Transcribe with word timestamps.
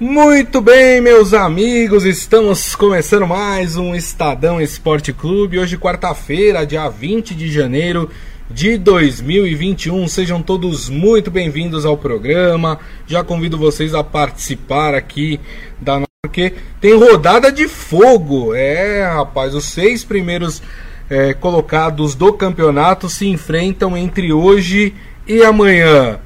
Muito 0.00 0.62
bem, 0.62 0.98
meus 0.98 1.34
amigos, 1.34 2.06
estamos 2.06 2.74
começando 2.74 3.26
mais 3.26 3.76
um 3.76 3.94
Estadão 3.94 4.58
Esporte 4.58 5.12
Clube. 5.12 5.58
Hoje, 5.58 5.76
quarta-feira, 5.76 6.64
dia 6.64 6.88
20 6.88 7.34
de 7.34 7.52
janeiro 7.52 8.08
de 8.50 8.78
2021. 8.78 10.08
Sejam 10.08 10.40
todos 10.40 10.88
muito 10.88 11.30
bem-vindos 11.30 11.84
ao 11.84 11.98
programa. 11.98 12.80
Já 13.06 13.22
convido 13.22 13.58
vocês 13.58 13.94
a 13.94 14.02
participar 14.02 14.94
aqui 14.94 15.38
da 15.78 16.00
porque 16.22 16.54
tem 16.80 16.96
rodada 16.96 17.52
de 17.52 17.68
fogo. 17.68 18.54
É, 18.54 19.04
rapaz, 19.04 19.54
os 19.54 19.66
seis 19.66 20.02
primeiros 20.02 20.62
é, 21.10 21.34
colocados 21.34 22.14
do 22.14 22.32
campeonato 22.32 23.06
se 23.10 23.26
enfrentam 23.26 23.94
entre 23.94 24.32
hoje 24.32 24.94
e 25.26 25.42
amanhã. 25.42 26.18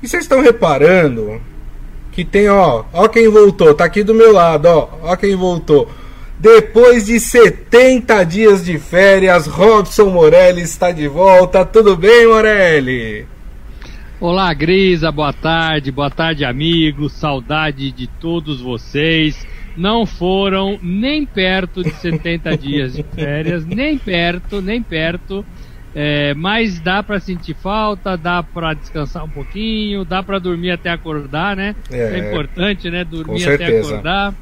E 0.00 0.06
vocês 0.06 0.22
estão 0.22 0.40
reparando 0.40 1.49
que 2.20 2.24
tem, 2.24 2.50
ó, 2.50 2.84
ó 2.92 3.08
quem 3.08 3.28
voltou, 3.28 3.74
tá 3.74 3.84
aqui 3.84 4.02
do 4.02 4.14
meu 4.14 4.30
lado, 4.32 4.66
ó, 4.66 4.88
ó 5.02 5.16
quem 5.16 5.34
voltou. 5.34 5.90
Depois 6.38 7.06
de 7.06 7.18
70 7.18 8.24
dias 8.24 8.64
de 8.64 8.78
férias, 8.78 9.46
Robson 9.46 10.10
Morelli 10.10 10.60
está 10.62 10.90
de 10.90 11.08
volta. 11.08 11.64
Tudo 11.64 11.96
bem, 11.96 12.26
Morelli? 12.26 13.26
Olá, 14.20 14.52
Grisa, 14.52 15.10
boa 15.10 15.32
tarde, 15.32 15.90
boa 15.90 16.10
tarde, 16.10 16.44
amigos. 16.44 17.12
Saudade 17.12 17.90
de 17.90 18.06
todos 18.06 18.60
vocês. 18.60 19.46
Não 19.76 20.04
foram 20.04 20.78
nem 20.82 21.24
perto 21.24 21.82
de 21.82 21.90
70 21.90 22.56
dias 22.56 22.92
de 22.94 23.02
férias, 23.02 23.64
nem 23.64 23.96
perto, 23.96 24.60
nem 24.60 24.82
perto. 24.82 25.44
É, 25.94 26.34
mas 26.34 26.78
dá 26.78 27.02
para 27.02 27.18
sentir 27.18 27.54
falta, 27.54 28.16
dá 28.16 28.42
para 28.42 28.74
descansar 28.74 29.24
um 29.24 29.28
pouquinho, 29.28 30.04
dá 30.04 30.22
para 30.22 30.38
dormir 30.38 30.70
até 30.70 30.90
acordar, 30.90 31.56
né? 31.56 31.74
É, 31.90 31.98
é 31.98 32.28
importante, 32.28 32.88
né? 32.90 33.04
Dormir 33.04 33.48
até 33.48 33.78
acordar. 33.78 34.34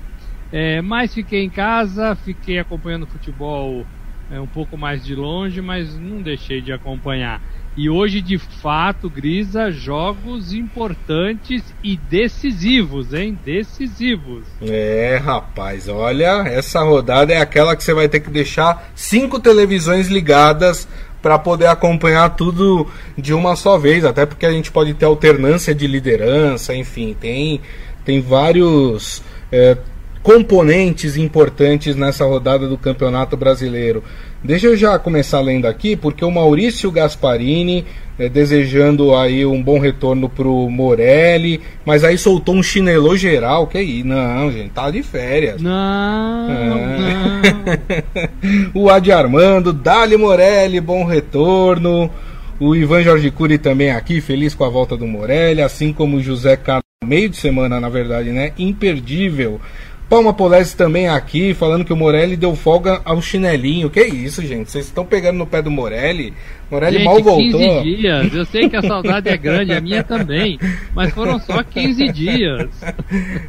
É, 0.53 0.81
mas 0.83 1.15
fiquei 1.15 1.43
em 1.43 1.51
casa, 1.51 2.15
fiquei 2.17 2.59
acompanhando 2.59 3.07
futebol 3.07 3.87
é, 4.31 4.41
um 4.41 4.47
pouco 4.47 4.77
mais 4.77 5.05
de 5.05 5.15
longe, 5.15 5.61
mas 5.61 5.95
não 5.99 6.21
deixei 6.21 6.61
de 6.61 6.73
acompanhar. 6.73 7.41
E 7.77 7.89
hoje, 7.89 8.21
de 8.21 8.39
fato, 8.39 9.09
Grisa, 9.09 9.71
jogos 9.71 10.53
importantes 10.53 11.63
e 11.83 11.97
decisivos, 11.97 13.15
hein? 13.15 13.39
Decisivos. 13.45 14.45
É, 14.61 15.17
rapaz, 15.23 15.89
olha, 15.89 16.43
essa 16.49 16.83
rodada 16.83 17.33
é 17.33 17.41
aquela 17.41 17.77
que 17.77 17.85
você 17.85 17.95
vai 17.95 18.09
ter 18.09 18.19
que 18.19 18.31
deixar 18.31 18.91
cinco 18.97 19.39
televisões 19.39 20.09
ligadas 20.09 20.89
para 21.21 21.39
poder 21.39 21.67
acompanhar 21.67 22.31
tudo 22.37 22.87
de 23.17 23.35
uma 23.35 23.57
só 23.57 23.77
vez, 23.77 24.05
até 24.05 24.25
porque 24.25 24.47
a 24.47 24.53
gente 24.53 24.71
pode 24.71 24.95
ter 24.95 25.05
alternância 25.05 25.75
de 25.75 25.87
liderança, 25.87 26.75
enfim, 26.75 27.17
tem, 27.19 27.61
tem 28.05 28.21
vários. 28.21 29.23
É, 29.51 29.79
componentes 30.23 31.17
importantes 31.17 31.97
nessa 31.97 32.25
rodada 32.25 32.69
do 32.69 32.77
Campeonato 32.77 33.35
Brasileiro. 33.37 34.05
Deixa 34.43 34.69
eu 34.69 34.77
já 34.77 34.99
começar 34.99 35.41
lendo 35.41 35.67
aqui, 35.67 35.97
porque 35.97 36.25
o 36.25 36.31
Maurício 36.31 36.91
Gasparini 36.93 37.85
é, 38.19 38.29
desejando 38.29 39.15
aí 39.15 39.47
um 39.47 39.63
bom 39.63 39.79
retorno 39.79 40.29
pro 40.29 40.69
Morelli, 40.69 41.61
mas 41.85 42.03
aí 42.05 42.19
soltou 42.19 42.55
um 42.55 42.63
chinelô 42.63 43.17
geral, 43.17 43.67
que 43.67 43.79
aí? 43.79 44.03
Não, 44.03 44.51
gente, 44.51 44.71
tá 44.71 44.91
de 44.91 45.03
férias. 45.03 45.61
Não, 45.61 46.51
é. 46.51 46.69
não. 48.75 48.83
o 48.83 48.91
Adi 48.91 49.13
Armando, 49.13 49.73
Dali 49.73 50.17
Morelli, 50.17 50.81
bom 50.81 51.05
retorno. 51.05 52.11
O 52.61 52.75
Ivan 52.75 53.03
Jorge 53.03 53.31
Cury 53.31 53.57
também 53.57 53.93
aqui, 53.93 54.21
feliz 54.21 54.53
com 54.53 54.65
a 54.65 54.69
volta 54.69 54.97
do 54.97 55.07
Morelli, 55.07 55.63
assim 55.63 55.93
como 55.93 56.17
o 56.17 56.23
José 56.23 56.57
Carlos, 56.57 56.83
meio 57.05 57.29
de 57.29 57.37
semana, 57.37 57.81
na 57.81 57.89
verdade, 57.89 58.31
né? 58.31 58.53
Imperdível. 58.59 59.61
Palma 60.09 60.33
Polese 60.33 60.75
também 60.75 61.07
aqui, 61.07 61.53
falando 61.53 61.85
que 61.85 61.93
o 61.93 61.97
Morelli 61.97 62.35
deu 62.35 62.57
folga 62.57 63.03
ao 63.05 63.21
chinelinho. 63.21 63.91
Que 63.91 64.03
isso, 64.03 64.41
gente? 64.41 64.71
Vocês 64.71 64.87
estão 64.87 65.05
pegando 65.05 65.37
no 65.37 65.47
pé 65.47 65.61
do 65.61 65.71
Morelli? 65.71 66.33
Morelli 66.71 66.97
gente, 66.97 67.05
mal 67.05 67.23
voltou. 67.23 67.61
15 67.61 67.83
dias. 67.83 68.35
Eu 68.35 68.45
sei 68.47 68.71
que 68.71 68.77
a 68.77 68.83
saudade 68.83 69.29
é 69.29 69.37
grande, 69.37 69.73
a 69.73 69.81
minha 69.83 70.03
também. 70.03 70.59
Mas 70.95 71.13
foram 71.13 71.39
só 71.39 71.63
15 71.63 72.09
dias. 72.09 72.69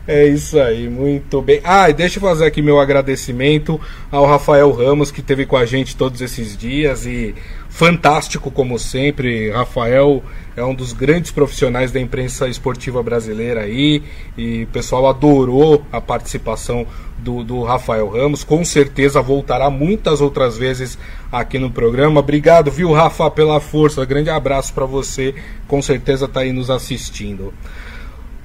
É 0.07 0.25
isso 0.25 0.59
aí, 0.59 0.89
muito 0.89 1.41
bem. 1.41 1.61
Ah, 1.63 1.89
e 1.89 1.93
deixa 1.93 2.17
eu 2.17 2.21
fazer 2.21 2.45
aqui 2.45 2.61
meu 2.61 2.79
agradecimento 2.79 3.79
ao 4.11 4.25
Rafael 4.25 4.71
Ramos, 4.71 5.11
que 5.11 5.19
esteve 5.19 5.45
com 5.45 5.55
a 5.55 5.65
gente 5.65 5.95
todos 5.95 6.19
esses 6.21 6.57
dias 6.57 7.05
e 7.05 7.35
fantástico 7.79 8.51
como 8.51 8.77
sempre. 8.77 9.49
Rafael 9.51 10.21
é 10.57 10.61
um 10.61 10.75
dos 10.75 10.91
grandes 10.91 11.31
profissionais 11.31 11.93
da 11.93 11.99
imprensa 12.01 12.49
esportiva 12.49 13.01
brasileira 13.01 13.61
aí 13.61 14.03
e 14.37 14.63
o 14.63 14.67
pessoal 14.67 15.07
adorou 15.07 15.85
a 15.89 16.01
participação 16.01 16.85
do, 17.17 17.41
do 17.41 17.63
Rafael 17.63 18.09
Ramos. 18.09 18.43
Com 18.43 18.65
certeza 18.65 19.21
voltará 19.21 19.69
muitas 19.69 20.19
outras 20.19 20.57
vezes 20.57 20.99
aqui 21.31 21.57
no 21.57 21.71
programa. 21.71 22.19
Obrigado, 22.19 22.69
viu, 22.69 22.91
Rafa, 22.91 23.31
pela 23.31 23.61
força. 23.61 24.03
Grande 24.03 24.29
abraço 24.29 24.73
para 24.73 24.85
você. 24.85 25.33
Com 25.65 25.81
certeza 25.81 26.25
está 26.25 26.41
aí 26.41 26.51
nos 26.51 26.69
assistindo. 26.69 27.53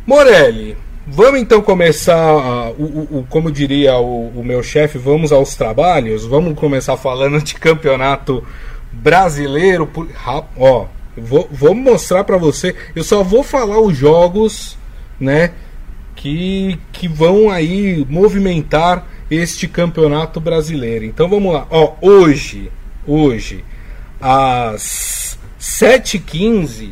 Morelli, 0.06 0.76
Vamos 1.06 1.38
então 1.38 1.60
começar, 1.60 2.16
uh, 2.16 2.74
o, 2.78 3.18
o, 3.18 3.26
como 3.28 3.52
diria 3.52 3.94
o, 3.98 4.28
o 4.28 4.42
meu 4.42 4.62
chefe, 4.62 4.96
vamos 4.96 5.32
aos 5.32 5.54
trabalhos. 5.54 6.24
Vamos 6.24 6.58
começar 6.58 6.96
falando 6.96 7.42
de 7.42 7.54
campeonato 7.56 8.42
brasileiro. 9.03 9.87
Por, 9.87 10.09
ó, 10.56 10.87
vou, 11.16 11.49
vou 11.50 11.75
mostrar 11.75 12.25
para 12.25 12.37
você. 12.37 12.75
Eu 12.94 13.05
só 13.05 13.22
vou 13.22 13.43
falar 13.43 13.81
os 13.81 13.97
jogos, 13.97 14.78
né, 15.19 15.53
que, 16.15 16.78
que 16.93 17.09
vão 17.09 17.50
aí 17.50 18.05
movimentar 18.09 19.06
este 19.31 19.66
campeonato 19.66 20.41
brasileiro. 20.41 21.05
Então 21.05 21.28
vamos 21.28 21.53
lá. 21.53 21.66
Ó, 21.71 21.94
hoje, 22.00 22.71
hoje, 23.06 23.65
às 24.21 25.38
7h15, 25.61 26.91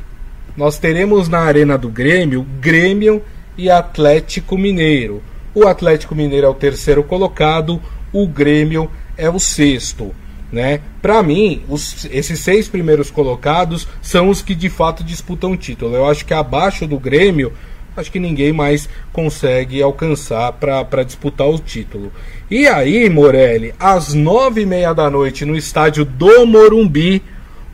nós 0.57 0.79
teremos 0.79 1.29
na 1.29 1.41
Arena 1.41 1.79
do 1.79 1.89
Grêmio, 1.89 2.47
Grêmio 2.61 3.23
e 3.57 3.71
Atlético 3.71 4.59
Mineiro. 4.59 5.23
O 5.55 5.67
Atlético 5.67 6.15
Mineiro 6.15 6.47
é 6.47 6.51
o 6.51 6.55
terceiro 6.55 7.03
colocado, 7.03 7.81
o 8.13 8.27
Grêmio 8.27 8.91
é 9.17 9.29
o 9.29 9.39
sexto. 9.39 10.15
Né? 10.53 10.81
Para 11.01 11.23
mim, 11.23 11.63
os, 11.67 12.07
esses 12.13 12.39
seis 12.41 12.69
primeiros 12.69 13.11
colocados 13.11 13.89
são 14.03 14.29
os 14.29 14.43
que 14.43 14.55
de 14.55 14.69
fato 14.69 15.03
disputam 15.03 15.53
o 15.53 15.57
título. 15.57 15.97
Eu 15.97 16.07
acho 16.07 16.27
que 16.27 16.35
abaixo 16.35 16.87
do 16.87 16.99
Grêmio, 16.99 17.55
acho 17.97 18.13
que 18.13 18.21
ninguém 18.21 18.53
mais 18.53 18.87
consegue 19.15 19.81
alcançar 19.81 20.53
para 20.53 21.03
disputar 21.03 21.49
o 21.49 21.59
título. 21.59 22.13
E 22.51 22.69
aí, 22.69 23.09
Morelli, 23.09 23.75
às 23.81 24.13
nove 24.13 24.61
e 24.61 24.67
meia 24.67 24.93
da 24.93 25.09
noite 25.09 25.47
no 25.47 25.57
estádio 25.57 26.05
do 26.05 26.47
Morumbi, 26.47 27.23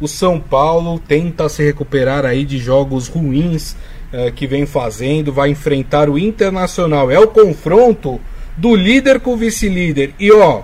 o 0.01 0.07
São 0.07 0.39
Paulo 0.39 1.01
tenta 1.01 1.49
se 1.49 1.65
recuperar 1.65 2.25
aí 2.25 2.45
de 2.45 2.59
jogos 2.59 3.09
ruins 3.09 3.75
eh, 4.13 4.31
que 4.31 4.47
vem 4.47 4.67
fazendo, 4.67 5.33
vai 5.33 5.51
enfrentar 5.51 6.09
o 6.09 6.17
Internacional. 6.17 7.11
É 7.11 7.19
o 7.19 7.27
confronto 7.27 8.21
do 8.57 8.77
líder 8.77 9.19
com 9.19 9.33
o 9.33 9.37
vice-líder. 9.37 10.15
E 10.19 10.31
ó, 10.31 10.63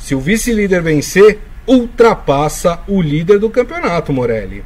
se 0.00 0.14
o 0.14 0.20
vice-líder 0.20 0.82
vencer, 0.82 1.38
ultrapassa 1.66 2.82
o 2.88 3.00
líder 3.00 3.38
do 3.38 3.50
campeonato, 3.50 4.12
Morelli. 4.12 4.64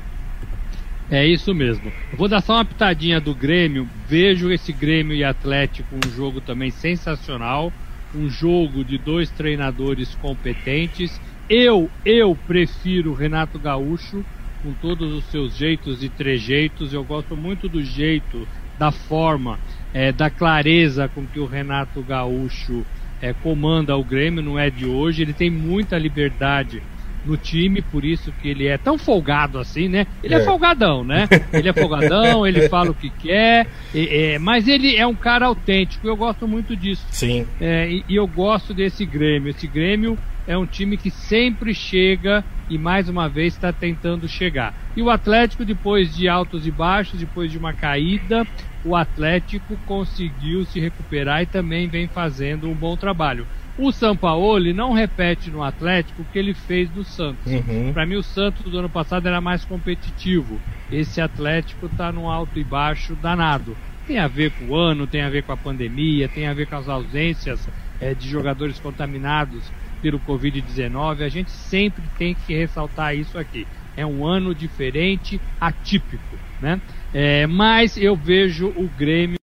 É 1.10 1.26
isso 1.26 1.52
mesmo. 1.52 1.92
Eu 2.10 2.16
vou 2.16 2.28
dar 2.28 2.40
só 2.40 2.54
uma 2.54 2.64
pitadinha 2.64 3.20
do 3.20 3.34
Grêmio. 3.34 3.86
Vejo 4.08 4.50
esse 4.50 4.72
Grêmio 4.72 5.14
e 5.14 5.22
Atlético 5.22 5.96
um 5.96 6.10
jogo 6.10 6.40
também 6.40 6.70
sensacional. 6.70 7.72
Um 8.14 8.30
jogo 8.30 8.84
de 8.84 8.96
dois 8.96 9.28
treinadores 9.28 10.14
competentes. 10.14 11.20
Eu, 11.50 11.90
eu 12.06 12.38
prefiro 12.46 13.12
Renato 13.12 13.58
Gaúcho 13.58 14.24
com 14.62 14.72
todos 14.72 15.12
os 15.12 15.24
seus 15.26 15.54
jeitos 15.54 16.02
e 16.02 16.08
trejeitos. 16.08 16.94
Eu 16.94 17.04
gosto 17.04 17.36
muito 17.36 17.68
do 17.68 17.82
jeito, 17.82 18.48
da 18.78 18.90
forma, 18.90 19.58
é, 19.92 20.10
da 20.10 20.30
clareza 20.30 21.06
com 21.08 21.26
que 21.26 21.40
o 21.40 21.44
Renato 21.44 22.00
Gaúcho 22.02 22.86
é, 23.24 23.32
comanda 23.32 23.96
o 23.96 24.04
Grêmio, 24.04 24.42
não 24.42 24.58
é 24.58 24.68
de 24.68 24.84
hoje. 24.84 25.22
Ele 25.22 25.32
tem 25.32 25.48
muita 25.48 25.96
liberdade 25.96 26.82
no 27.24 27.38
time, 27.38 27.80
por 27.80 28.04
isso 28.04 28.30
que 28.42 28.50
ele 28.50 28.66
é 28.66 28.76
tão 28.76 28.98
folgado 28.98 29.58
assim, 29.58 29.88
né? 29.88 30.06
Ele 30.22 30.34
é, 30.34 30.38
é 30.38 30.44
folgadão, 30.44 31.02
né? 31.02 31.26
Ele 31.50 31.70
é 31.70 31.72
folgadão, 31.72 32.46
ele 32.46 32.68
fala 32.68 32.90
o 32.90 32.94
que 32.94 33.08
quer, 33.08 33.66
é, 33.94 34.38
mas 34.38 34.68
ele 34.68 34.94
é 34.94 35.06
um 35.06 35.14
cara 35.14 35.46
autêntico, 35.46 36.06
eu 36.06 36.16
gosto 36.16 36.46
muito 36.46 36.76
disso. 36.76 37.06
Sim. 37.10 37.46
É, 37.58 37.90
e, 37.90 38.04
e, 38.10 38.16
eu 38.16 38.26
gosto 38.26 38.74
desse 38.74 39.06
Grêmio. 39.06 39.48
Esse 39.48 39.66
Grêmio 39.66 40.18
é 40.46 40.58
um 40.58 40.66
time 40.66 40.98
que 40.98 41.10
sempre 41.10 41.72
chega 41.72 42.44
e 42.68 42.76
mais 42.76 43.08
uma 43.08 43.26
vez 43.26 43.54
está 43.54 43.72
tentando 43.72 44.28
chegar. 44.28 44.74
E 44.94 45.00
o 45.00 45.08
Atlético, 45.08 45.64
depois 45.64 46.14
de 46.14 46.28
altos 46.28 46.66
e 46.66 46.70
baixos, 46.70 47.18
depois 47.18 47.50
de 47.50 47.56
uma 47.56 47.72
caída, 47.72 48.46
o 48.84 48.94
Atlético 48.94 49.78
conseguiu 49.86 50.66
se 50.66 50.78
recuperar 50.78 51.42
e 51.42 51.46
também 51.46 51.88
vem 51.88 52.06
fazendo 52.06 52.68
um 52.68 52.74
bom 52.74 52.96
trabalho. 52.96 53.46
O 53.78 53.90
Sampaoli 53.90 54.74
não 54.74 54.92
repete 54.92 55.50
no 55.50 55.62
Atlético 55.62 56.22
o 56.22 56.26
que 56.26 56.38
ele 56.38 56.52
fez 56.52 56.90
no 56.92 57.02
Santos. 57.02 57.50
Uhum. 57.50 57.92
Para 57.92 58.04
mim, 58.06 58.16
o 58.16 58.22
Santos 58.22 58.70
do 58.70 58.78
ano 58.78 58.90
passado 58.90 59.26
era 59.26 59.40
mais 59.40 59.64
competitivo. 59.64 60.60
Esse 60.90 61.20
Atlético 61.20 61.86
está 61.86 62.12
no 62.12 62.28
alto 62.28 62.58
e 62.58 62.64
baixo 62.64 63.16
danado. 63.16 63.74
Tem 64.06 64.18
a 64.18 64.28
ver 64.28 64.50
com 64.50 64.66
o 64.66 64.76
ano, 64.76 65.06
tem 65.06 65.22
a 65.22 65.30
ver 65.30 65.42
com 65.42 65.52
a 65.52 65.56
pandemia, 65.56 66.28
tem 66.28 66.46
a 66.46 66.52
ver 66.52 66.66
com 66.66 66.76
as 66.76 66.86
ausências 66.86 67.66
é, 67.98 68.14
de 68.14 68.28
jogadores 68.28 68.78
contaminados 68.78 69.72
pelo 70.02 70.20
Covid-19. 70.20 71.22
A 71.22 71.28
gente 71.30 71.50
sempre 71.50 72.04
tem 72.18 72.34
que 72.34 72.54
ressaltar 72.54 73.16
isso 73.16 73.38
aqui. 73.38 73.66
É 73.96 74.04
um 74.04 74.26
ano 74.26 74.54
diferente, 74.54 75.40
atípico, 75.58 76.38
né? 76.60 76.80
É, 77.14 77.46
mas 77.46 77.96
eu 77.96 78.16
vejo 78.16 78.66
o 78.76 78.90
Grêmio 78.98 79.38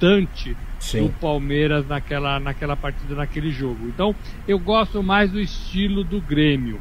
importante 0.00 0.56
Sim. 0.78 1.02
do 1.02 1.08
Palmeiras 1.10 1.86
naquela, 1.86 2.40
naquela 2.40 2.74
partida, 2.74 3.14
naquele 3.14 3.50
jogo. 3.50 3.86
Então, 3.86 4.14
eu 4.48 4.58
gosto 4.58 5.02
mais 5.02 5.30
do 5.30 5.38
estilo 5.38 6.02
do 6.02 6.20
Grêmio. 6.20 6.80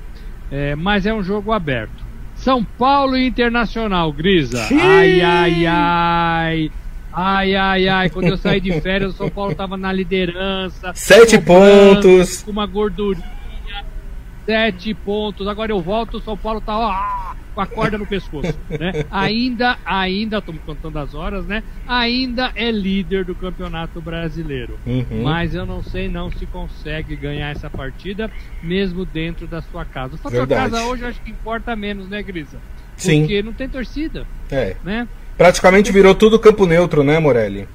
É, 0.50 0.76
mas 0.76 1.06
é 1.06 1.14
um 1.14 1.22
jogo 1.22 1.52
aberto. 1.52 2.10
São 2.36 2.64
Paulo 2.64 3.18
e 3.18 3.28
Internacional, 3.28 4.14
Grisa. 4.14 4.64
Sim. 4.64 4.80
Ai, 4.80 5.22
ai, 5.22 5.66
ai. 5.68 6.72
Ai, 7.12 7.56
ai, 7.56 7.88
ai. 7.90 8.10
Quando 8.10 8.28
eu 8.28 8.38
saí 8.38 8.62
de 8.62 8.80
férias, 8.80 9.14
o 9.14 9.18
São 9.18 9.30
Paulo 9.30 9.52
estava 9.52 9.76
na 9.76 9.92
liderança. 9.92 10.94
Sete 10.96 11.38
pontos. 11.40 12.44
Com 12.44 12.52
uma 12.52 12.66
gordurinha. 12.66 13.39
Sete 14.50 14.96
pontos. 14.96 15.48
Agora 15.48 15.72
eu 15.72 15.80
volto, 15.80 16.18
o 16.18 16.22
São 16.22 16.36
Paulo 16.36 16.60
tá 16.60 16.76
ó, 16.76 17.36
com 17.54 17.62
a 17.62 17.68
corda 17.68 18.00
no 18.00 18.06
pescoço. 18.08 18.58
Né? 18.68 19.06
Ainda, 19.12 19.78
ainda, 19.86 20.40
estamos 20.40 20.60
contando 20.66 20.98
as 20.98 21.14
horas, 21.14 21.46
né? 21.46 21.62
Ainda 21.88 22.52
é 22.56 22.72
líder 22.72 23.24
do 23.24 23.36
Campeonato 23.36 24.02
Brasileiro. 24.02 24.80
Uhum. 24.88 25.22
Mas 25.22 25.54
eu 25.54 25.68
não 25.68 25.84
sei 25.84 26.10
não 26.10 26.32
se 26.32 26.48
consegue 26.48 27.16
ganhar 27.16 27.52
essa 27.52 27.70
partida, 27.70 28.32
mesmo 28.64 29.06
dentro 29.06 29.46
da 29.46 29.62
sua 29.62 29.86
casa. 29.86 30.16
O 30.16 30.18
fator 30.18 30.48
Verdade. 30.48 30.72
casa 30.72 30.84
hoje 30.86 31.04
eu 31.04 31.10
acho 31.10 31.22
que 31.22 31.30
importa 31.30 31.76
menos, 31.76 32.10
né, 32.10 32.24
Grisa? 32.24 32.58
Sim. 32.98 33.22
Porque 33.22 33.44
não 33.44 33.54
tem 33.54 33.70
torcida. 33.70 34.26
É. 34.50 34.76
Né? 34.84 35.08
Praticamente 35.38 35.92
virou 35.92 36.16
tudo 36.16 36.40
campo 36.40 36.66
neutro, 36.66 37.04
né, 37.04 37.20
Morelli? 37.20 37.68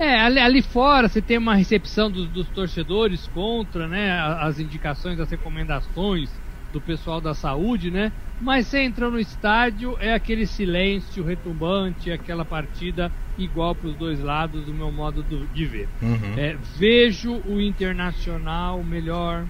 É, 0.00 0.18
ali, 0.18 0.38
ali, 0.38 0.62
fora 0.62 1.08
você 1.08 1.20
tem 1.20 1.36
uma 1.36 1.54
recepção 1.54 2.10
dos, 2.10 2.26
dos, 2.28 2.48
torcedores 2.48 3.26
contra 3.26 3.86
né, 3.86 4.18
as 4.40 4.58
indicações, 4.58 5.20
as 5.20 5.30
recomendações 5.30 6.30
do 6.72 6.80
pessoal 6.80 7.20
da 7.20 7.34
saúde, 7.34 7.90
né? 7.90 8.10
Mas 8.40 8.66
você 8.66 8.80
entra 8.80 9.10
no 9.10 9.20
estádio, 9.20 9.98
é 10.00 10.14
aquele 10.14 10.46
silêncio 10.46 11.22
retumbante, 11.22 12.10
aquela 12.10 12.46
partida 12.46 13.12
igual 13.36 13.74
para 13.74 13.88
os 13.88 13.96
dois 13.96 14.18
lados, 14.22 14.64
do 14.64 14.72
meu 14.72 14.90
modo 14.90 15.22
do, 15.22 15.46
de 15.48 15.66
ver. 15.66 15.88
Uhum. 16.00 16.38
É, 16.38 16.56
vejo 16.78 17.38
o 17.46 17.60
Internacional 17.60 18.82
melhor, 18.82 19.44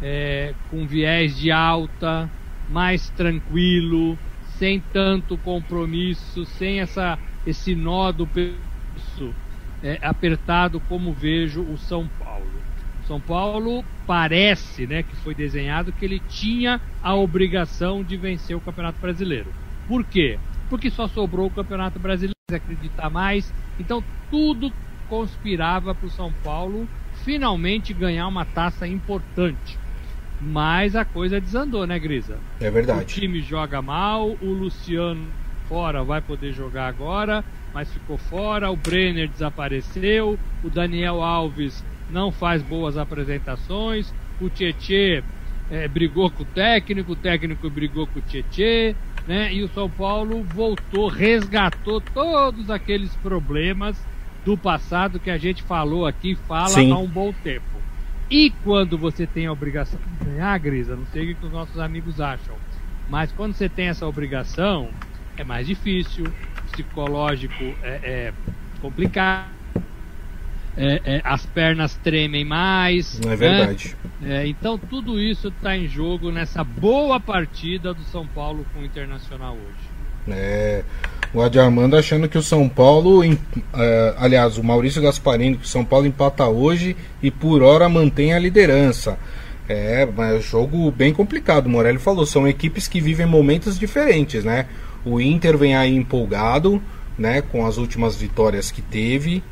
é, 0.00 0.54
com 0.70 0.86
viés 0.86 1.38
de 1.38 1.50
alta, 1.50 2.30
mais 2.70 3.10
tranquilo, 3.10 4.16
sem 4.56 4.80
tanto 4.80 5.36
compromisso, 5.36 6.46
sem 6.46 6.80
essa, 6.80 7.18
esse 7.46 7.74
nó 7.74 8.10
do 8.10 8.26
peso 8.26 9.49
é, 9.82 9.98
apertado 10.02 10.80
como 10.80 11.12
vejo 11.12 11.62
o 11.62 11.76
São 11.78 12.06
Paulo. 12.18 12.60
São 13.06 13.20
Paulo 13.20 13.84
parece, 14.06 14.86
né, 14.86 15.02
que 15.02 15.16
foi 15.16 15.34
desenhado 15.34 15.92
que 15.92 16.04
ele 16.04 16.20
tinha 16.28 16.80
a 17.02 17.14
obrigação 17.14 18.04
de 18.04 18.16
vencer 18.16 18.56
o 18.56 18.60
Campeonato 18.60 19.00
Brasileiro. 19.00 19.52
Por 19.88 20.04
quê? 20.04 20.38
Porque 20.68 20.90
só 20.90 21.08
sobrou 21.08 21.46
o 21.46 21.50
Campeonato 21.50 21.98
Brasileiro, 21.98 22.34
acreditar 22.52 23.10
mais. 23.10 23.52
Então 23.78 24.02
tudo 24.30 24.72
conspirava 25.08 25.94
para 25.94 26.06
o 26.06 26.10
São 26.10 26.32
Paulo 26.44 26.86
finalmente 27.24 27.92
ganhar 27.92 28.28
uma 28.28 28.44
taça 28.44 28.86
importante. 28.86 29.78
Mas 30.40 30.96
a 30.96 31.04
coisa 31.04 31.40
desandou, 31.40 31.86
né, 31.86 31.98
Grisa? 31.98 32.38
É 32.60 32.70
verdade. 32.70 33.02
O 33.02 33.04
time 33.04 33.40
joga 33.42 33.82
mal, 33.82 34.30
o 34.40 34.52
Luciano 34.52 35.39
fora 35.70 36.04
vai 36.04 36.20
poder 36.20 36.52
jogar 36.52 36.88
agora 36.88 37.42
mas 37.72 37.92
ficou 37.92 38.16
fora. 38.16 38.70
O 38.70 38.76
Brenner 38.76 39.28
desapareceu. 39.28 40.38
O 40.62 40.70
Daniel 40.70 41.22
Alves 41.22 41.84
não 42.10 42.30
faz 42.30 42.62
boas 42.62 42.96
apresentações. 42.96 44.12
O 44.40 44.48
Tietê 44.48 45.22
é, 45.70 45.86
brigou 45.86 46.30
com 46.30 46.42
o 46.42 46.46
técnico, 46.46 47.12
o 47.12 47.16
técnico 47.16 47.68
brigou 47.70 48.06
com 48.06 48.18
o 48.18 48.22
Tietê. 48.22 48.94
Né? 49.26 49.52
E 49.52 49.62
o 49.62 49.68
São 49.68 49.88
Paulo 49.88 50.42
voltou, 50.42 51.08
resgatou 51.08 52.00
todos 52.00 52.70
aqueles 52.70 53.14
problemas 53.16 53.96
do 54.44 54.56
passado 54.56 55.20
que 55.20 55.30
a 55.30 55.36
gente 55.36 55.62
falou 55.62 56.06
aqui, 56.06 56.34
fala 56.34 56.70
Sim. 56.70 56.90
há 56.90 56.96
um 56.96 57.06
bom 57.06 57.32
tempo. 57.44 57.64
E 58.30 58.50
quando 58.64 58.96
você 58.96 59.26
tem 59.26 59.46
a 59.46 59.52
obrigação 59.52 60.00
de 60.00 60.24
ganhar, 60.24 60.58
Grisa, 60.58 60.96
não 60.96 61.04
sei 61.06 61.32
o 61.32 61.36
que 61.36 61.46
os 61.46 61.52
nossos 61.52 61.78
amigos 61.78 62.20
acham, 62.20 62.54
mas 63.10 63.30
quando 63.32 63.52
você 63.52 63.68
tem 63.68 63.88
essa 63.88 64.06
obrigação, 64.06 64.88
é 65.40 65.44
mais 65.44 65.66
difícil, 65.66 66.26
psicológico 66.70 67.64
é, 67.82 68.00
é 68.02 68.32
complicado. 68.80 69.48
É, 70.76 71.00
é, 71.04 71.20
as 71.24 71.44
pernas 71.46 71.96
tremem 71.96 72.44
mais. 72.44 73.20
É 73.26 73.34
verdade. 73.34 73.96
Né? 74.20 74.42
É, 74.42 74.46
então 74.46 74.78
tudo 74.78 75.20
isso 75.20 75.48
está 75.48 75.76
em 75.76 75.88
jogo 75.88 76.30
nessa 76.30 76.62
boa 76.62 77.18
partida 77.18 77.92
do 77.92 78.02
São 78.04 78.26
Paulo 78.26 78.64
com 78.72 78.80
o 78.80 78.84
Internacional 78.84 79.54
hoje. 79.54 79.90
É, 80.28 80.84
o 81.34 81.42
Adi 81.42 81.58
Armando 81.58 81.96
achando 81.96 82.28
que 82.28 82.38
o 82.38 82.42
São 82.42 82.68
Paulo, 82.68 83.24
é, 83.24 84.14
aliás, 84.18 84.58
o 84.58 84.64
Maurício 84.64 85.02
Gasparini, 85.02 85.56
que 85.56 85.64
o 85.64 85.68
São 85.68 85.84
Paulo 85.84 86.06
empata 86.06 86.46
hoje 86.46 86.96
e 87.22 87.30
por 87.30 87.62
hora 87.62 87.88
mantém 87.88 88.32
a 88.32 88.38
liderança. 88.38 89.18
É, 89.68 90.06
mas 90.06 90.36
é 90.36 90.40
jogo 90.40 90.90
bem 90.90 91.12
complicado, 91.12 91.66
o 91.66 91.70
Morelli 91.70 91.98
falou, 91.98 92.26
são 92.26 92.46
equipes 92.46 92.88
que 92.88 93.00
vivem 93.00 93.26
momentos 93.26 93.78
diferentes, 93.78 94.44
né? 94.44 94.66
O 95.04 95.20
Inter 95.20 95.56
vem 95.56 95.74
aí 95.74 95.94
empolgado, 95.94 96.82
né, 97.18 97.42
com 97.42 97.66
as 97.66 97.76
últimas 97.76 98.16
vitórias 98.16 98.70
que 98.70 98.82
teve. 98.82 99.42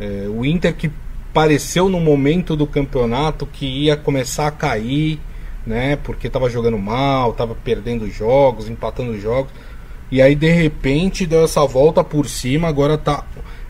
É, 0.00 0.26
o 0.28 0.44
Inter 0.44 0.74
que 0.74 0.90
pareceu 1.32 1.88
no 1.88 2.00
momento 2.00 2.56
do 2.56 2.66
campeonato 2.66 3.46
que 3.46 3.66
ia 3.66 3.96
começar 3.96 4.46
a 4.46 4.52
cair, 4.52 5.18
né, 5.66 5.96
porque 5.96 6.26
estava 6.26 6.48
jogando 6.48 6.78
mal, 6.78 7.30
estava 7.30 7.54
perdendo 7.54 8.10
jogos, 8.10 8.68
empatando 8.68 9.18
jogos. 9.20 9.52
E 10.10 10.22
aí 10.22 10.34
de 10.34 10.50
repente 10.50 11.26
deu 11.26 11.44
essa 11.44 11.64
volta 11.66 12.02
por 12.02 12.28
cima, 12.28 12.68
agora 12.68 12.96
tá 12.96 13.24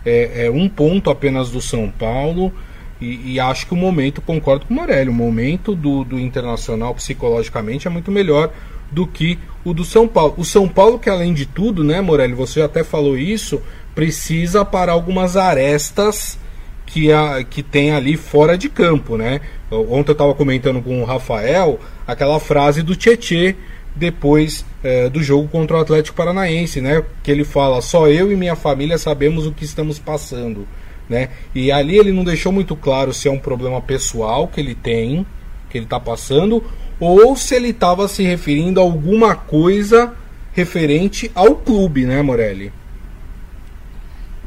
é, 0.07 0.47
é 0.47 0.51
um 0.51 0.69
ponto 0.69 1.11
apenas 1.11 1.51
do 1.51 1.61
São 1.61 1.91
Paulo. 1.91 2.53
E, 3.01 3.35
e, 3.35 3.41
acho 3.41 3.67
que 3.67 3.75
o 3.75 3.77
momento, 3.77 4.21
concordo 4.21 4.67
com 4.67 4.75
o 4.75 4.77
Morelli, 4.77 5.09
o 5.09 5.13
momento 5.13 5.73
do, 5.73 6.03
do 6.03 6.19
Internacional 6.19 6.93
psicologicamente 6.97 7.87
é 7.87 7.91
muito 7.91 8.11
melhor 8.11 8.53
do 8.91 9.07
que 9.07 9.39
o 9.65 9.73
do 9.73 9.85
São 9.85 10.09
Paulo. 10.09 10.35
O 10.37 10.45
São 10.45 10.69
Paulo, 10.69 10.99
que 10.99 11.11
além 11.11 11.35
de 11.35 11.47
tudo, 11.47 11.85
né, 11.85 12.01
Morelli, 12.01 12.35
você 12.35 12.63
até 12.63 12.83
falou 12.83 13.17
isso, 13.17 13.61
precisa 13.95 14.65
parar 14.65 14.93
algumas 14.93 15.37
arestas 15.37 16.39
que, 16.87 17.13
a, 17.13 17.45
que 17.45 17.63
tem 17.63 17.93
ali 17.93 18.17
fora 18.17 18.57
de 18.57 18.69
campo, 18.69 19.17
né? 19.17 19.41
Ontem 19.71 20.11
eu 20.11 20.13
estava 20.13 20.35
comentando 20.35 20.81
com 20.81 21.03
o 21.03 21.05
Rafael 21.05 21.79
aquela 22.07 22.41
frase 22.41 22.83
do 22.83 22.97
Tietê 22.97 23.55
depois 23.95 24.65
é, 24.83 25.09
do 25.09 25.23
jogo 25.23 25.49
contra 25.49 25.77
o 25.77 25.81
Atlético 25.81 26.17
Paranaense, 26.17 26.81
né? 26.81 27.03
Que 27.23 27.31
ele 27.31 27.45
fala: 27.45 27.83
só 27.83 28.09
eu 28.09 28.33
e 28.33 28.37
minha 28.37 28.57
família 28.57 28.97
sabemos 28.97 29.47
o 29.47 29.53
que 29.53 29.65
estamos 29.65 29.99
passando, 29.99 30.67
né? 31.09 31.29
E 31.55 31.71
ali 31.71 31.99
ele 31.99 32.13
não 32.13 32.25
deixou 32.25 32.53
muito 32.53 32.75
claro 32.75 33.13
se 33.13 33.29
é 33.29 33.31
um 33.31 33.39
problema 33.39 33.81
pessoal 33.83 34.49
que 34.49 34.61
ele 34.61 34.75
tem, 34.75 35.27
que 35.69 35.77
ele 35.77 35.85
está 35.85 36.01
passando, 36.01 36.65
ou 37.01 37.37
se 37.37 37.55
ele 37.55 37.69
estava 37.69 38.09
se 38.09 38.23
referindo 38.23 38.81
a 38.81 38.83
alguma 38.83 39.35
coisa 39.35 40.15
referente 40.53 41.31
ao 41.35 41.57
clube, 41.57 42.05
né, 42.05 42.21
Morelli? 42.23 42.73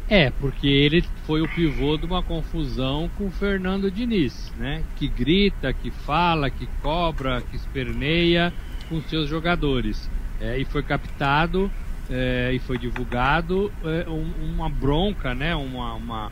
É, 0.09 0.29
porque 0.29 0.67
ele 0.67 1.05
foi 1.25 1.41
o 1.41 1.47
pivô 1.47 1.97
de 1.97 2.05
uma 2.05 2.21
confusão 2.21 3.09
com 3.17 3.27
o 3.27 3.31
Fernando 3.31 3.89
Diniz, 3.89 4.51
né? 4.57 4.83
Que 4.97 5.07
grita, 5.07 5.71
que 5.71 5.89
fala, 5.89 6.49
que 6.49 6.67
cobra, 6.81 7.41
que 7.49 7.55
esperneia 7.55 8.51
com 8.89 9.01
seus 9.03 9.29
jogadores. 9.29 10.09
É, 10.41 10.57
e 10.57 10.65
foi 10.65 10.83
captado 10.83 11.71
é, 12.09 12.51
e 12.53 12.59
foi 12.59 12.77
divulgado 12.77 13.71
é, 13.85 14.09
um, 14.09 14.29
uma 14.53 14.69
bronca, 14.69 15.33
né? 15.33 15.55
Uma, 15.55 15.93
uma, 15.93 16.31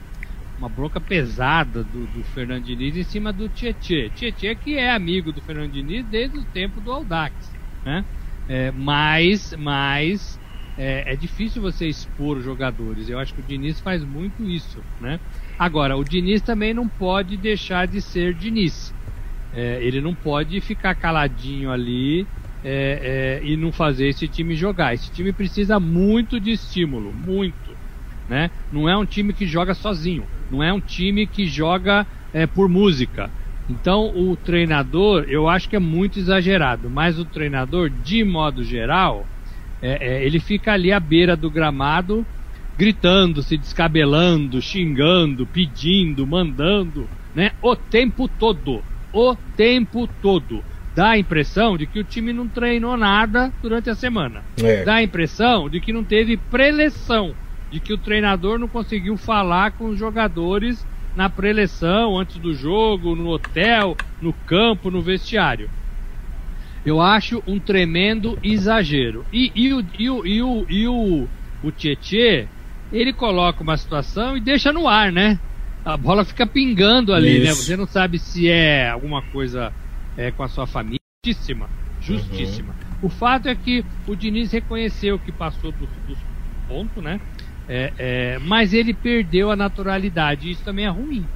uma 0.59 0.67
bronca 0.67 0.99
pesada 0.99 1.85
do, 1.85 2.05
do 2.05 2.21
Fernando 2.21 2.65
Diniz 2.65 2.97
em 2.97 3.03
cima 3.03 3.31
do 3.31 3.47
Tietê. 3.47 4.09
Tietê 4.09 4.53
que 4.55 4.75
é 4.75 4.91
amigo 4.91 5.31
do 5.31 5.41
Fernando 5.41 5.71
Diniz 5.71 6.05
desde 6.05 6.37
o 6.37 6.45
tempo 6.45 6.81
do 6.81 6.91
Aldax, 6.91 7.33
né? 7.85 8.05
É, 8.47 8.69
mas 8.71 9.53
mas 9.57 10.37
é, 10.77 11.13
é, 11.13 11.15
difícil 11.15 11.61
você 11.61 11.87
expor 11.87 12.41
jogadores. 12.41 13.07
Eu 13.07 13.19
acho 13.19 13.33
que 13.33 13.39
o 13.39 13.43
Diniz 13.43 13.79
faz 13.79 14.03
muito 14.03 14.49
isso, 14.49 14.83
né? 14.99 15.19
Agora, 15.57 15.95
o 15.95 16.03
Diniz 16.03 16.41
também 16.41 16.73
não 16.73 16.89
pode 16.89 17.37
deixar 17.37 17.87
de 17.87 18.01
ser 18.01 18.33
Diniz. 18.33 18.93
É, 19.53 19.81
ele 19.81 20.01
não 20.01 20.13
pode 20.13 20.59
ficar 20.59 20.93
caladinho 20.95 21.71
ali 21.71 22.27
é, 22.63 23.39
é, 23.41 23.45
e 23.45 23.55
não 23.55 23.71
fazer 23.71 24.09
esse 24.09 24.27
time 24.27 24.55
jogar. 24.55 24.93
Esse 24.93 25.09
time 25.11 25.31
precisa 25.31 25.79
muito 25.79 26.39
de 26.39 26.51
estímulo, 26.51 27.13
muito. 27.13 27.77
Né? 28.27 28.51
Não 28.71 28.87
é 28.87 28.95
um 28.95 29.05
time 29.05 29.33
que 29.33 29.47
joga 29.47 29.73
sozinho, 29.73 30.27
não 30.51 30.63
é 30.63 30.71
um 30.71 30.79
time 30.79 31.27
que 31.27 31.45
joga 31.45 32.05
é, 32.33 32.45
por 32.45 32.67
música. 32.69 33.29
Então 33.69 34.09
o 34.15 34.35
treinador, 34.35 35.25
eu 35.27 35.47
acho 35.47 35.69
que 35.69 35.75
é 35.75 35.79
muito 35.79 36.17
exagerado, 36.17 36.89
mas 36.89 37.19
o 37.19 37.25
treinador, 37.25 37.89
de 37.89 38.23
modo 38.23 38.63
geral, 38.63 39.25
é, 39.81 40.07
é, 40.13 40.25
ele 40.25 40.39
fica 40.39 40.73
ali 40.73 40.91
à 40.91 40.99
beira 40.99 41.35
do 41.35 41.49
gramado, 41.51 42.25
gritando, 42.77 43.43
se 43.43 43.57
descabelando, 43.57 44.61
xingando, 44.61 45.45
pedindo, 45.45 46.25
mandando, 46.25 47.07
né? 47.35 47.51
O 47.61 47.75
tempo 47.75 48.27
todo. 48.27 48.81
O 49.13 49.35
tempo 49.55 50.07
todo. 50.21 50.63
Dá 50.95 51.09
a 51.09 51.17
impressão 51.17 51.77
de 51.77 51.85
que 51.85 51.99
o 51.99 52.03
time 52.03 52.33
não 52.33 52.47
treinou 52.47 52.97
nada 52.97 53.53
durante 53.61 53.89
a 53.89 53.95
semana. 53.95 54.43
É. 54.61 54.83
Dá 54.83 54.95
a 54.95 55.03
impressão 55.03 55.69
de 55.69 55.79
que 55.79 55.93
não 55.93 56.03
teve 56.03 56.37
preleção, 56.37 57.33
de 57.71 57.79
que 57.79 57.93
o 57.93 57.97
treinador 57.97 58.57
não 58.57 58.67
conseguiu 58.67 59.15
falar 59.17 59.71
com 59.71 59.89
os 59.89 59.97
jogadores 59.97 60.85
na 61.15 61.29
preleção, 61.29 62.17
antes 62.17 62.37
do 62.37 62.53
jogo, 62.53 63.15
no 63.15 63.29
hotel, 63.29 63.97
no 64.21 64.33
campo, 64.33 64.89
no 64.89 65.01
vestiário. 65.01 65.69
Eu 66.85 67.01
acho 67.01 67.43
um 67.45 67.59
tremendo 67.59 68.37
exagero. 68.41 69.25
E, 69.33 69.51
e, 69.53 69.73
o, 69.73 69.85
e, 69.97 70.09
o, 70.09 70.25
e, 70.25 70.41
o, 70.41 70.65
e 70.69 70.87
o, 70.87 71.27
o 71.63 71.71
Tietê, 71.71 72.47
ele 72.91 73.11
coloca 73.11 73.61
uma 73.61 73.77
situação 73.77 74.37
e 74.37 74.39
deixa 74.39 74.71
no 74.71 74.87
ar, 74.87 75.11
né? 75.11 75.37
A 75.83 75.97
bola 75.97 76.23
fica 76.23 76.47
pingando 76.47 77.13
ali, 77.13 77.39
né? 77.39 77.45
Isso. 77.45 77.61
né? 77.61 77.65
Você 77.65 77.77
não 77.77 77.87
sabe 77.87 78.17
se 78.17 78.49
é 78.49 78.89
alguma 78.89 79.21
coisa 79.21 79.73
é, 80.17 80.31
com 80.31 80.43
a 80.43 80.47
sua 80.47 80.65
família. 80.65 80.99
Justíssima. 81.25 81.69
Justíssima. 82.01 82.73
Uhum. 82.73 83.07
O 83.07 83.09
fato 83.09 83.47
é 83.47 83.55
que 83.55 83.83
o 84.07 84.15
Diniz 84.15 84.51
reconheceu 84.51 85.19
que 85.19 85.31
passou 85.31 85.71
dos 85.71 85.89
do 86.07 86.17
pontos, 86.67 87.03
né? 87.03 87.19
É, 87.71 87.93
é, 87.99 88.39
mas 88.39 88.73
ele 88.73 88.95
perdeu 88.95 89.51
a 89.51 89.55
naturalidade. 89.55 90.49
Isso 90.49 90.63
também 90.63 90.85
é 90.85 90.89
ruim. 90.89 91.29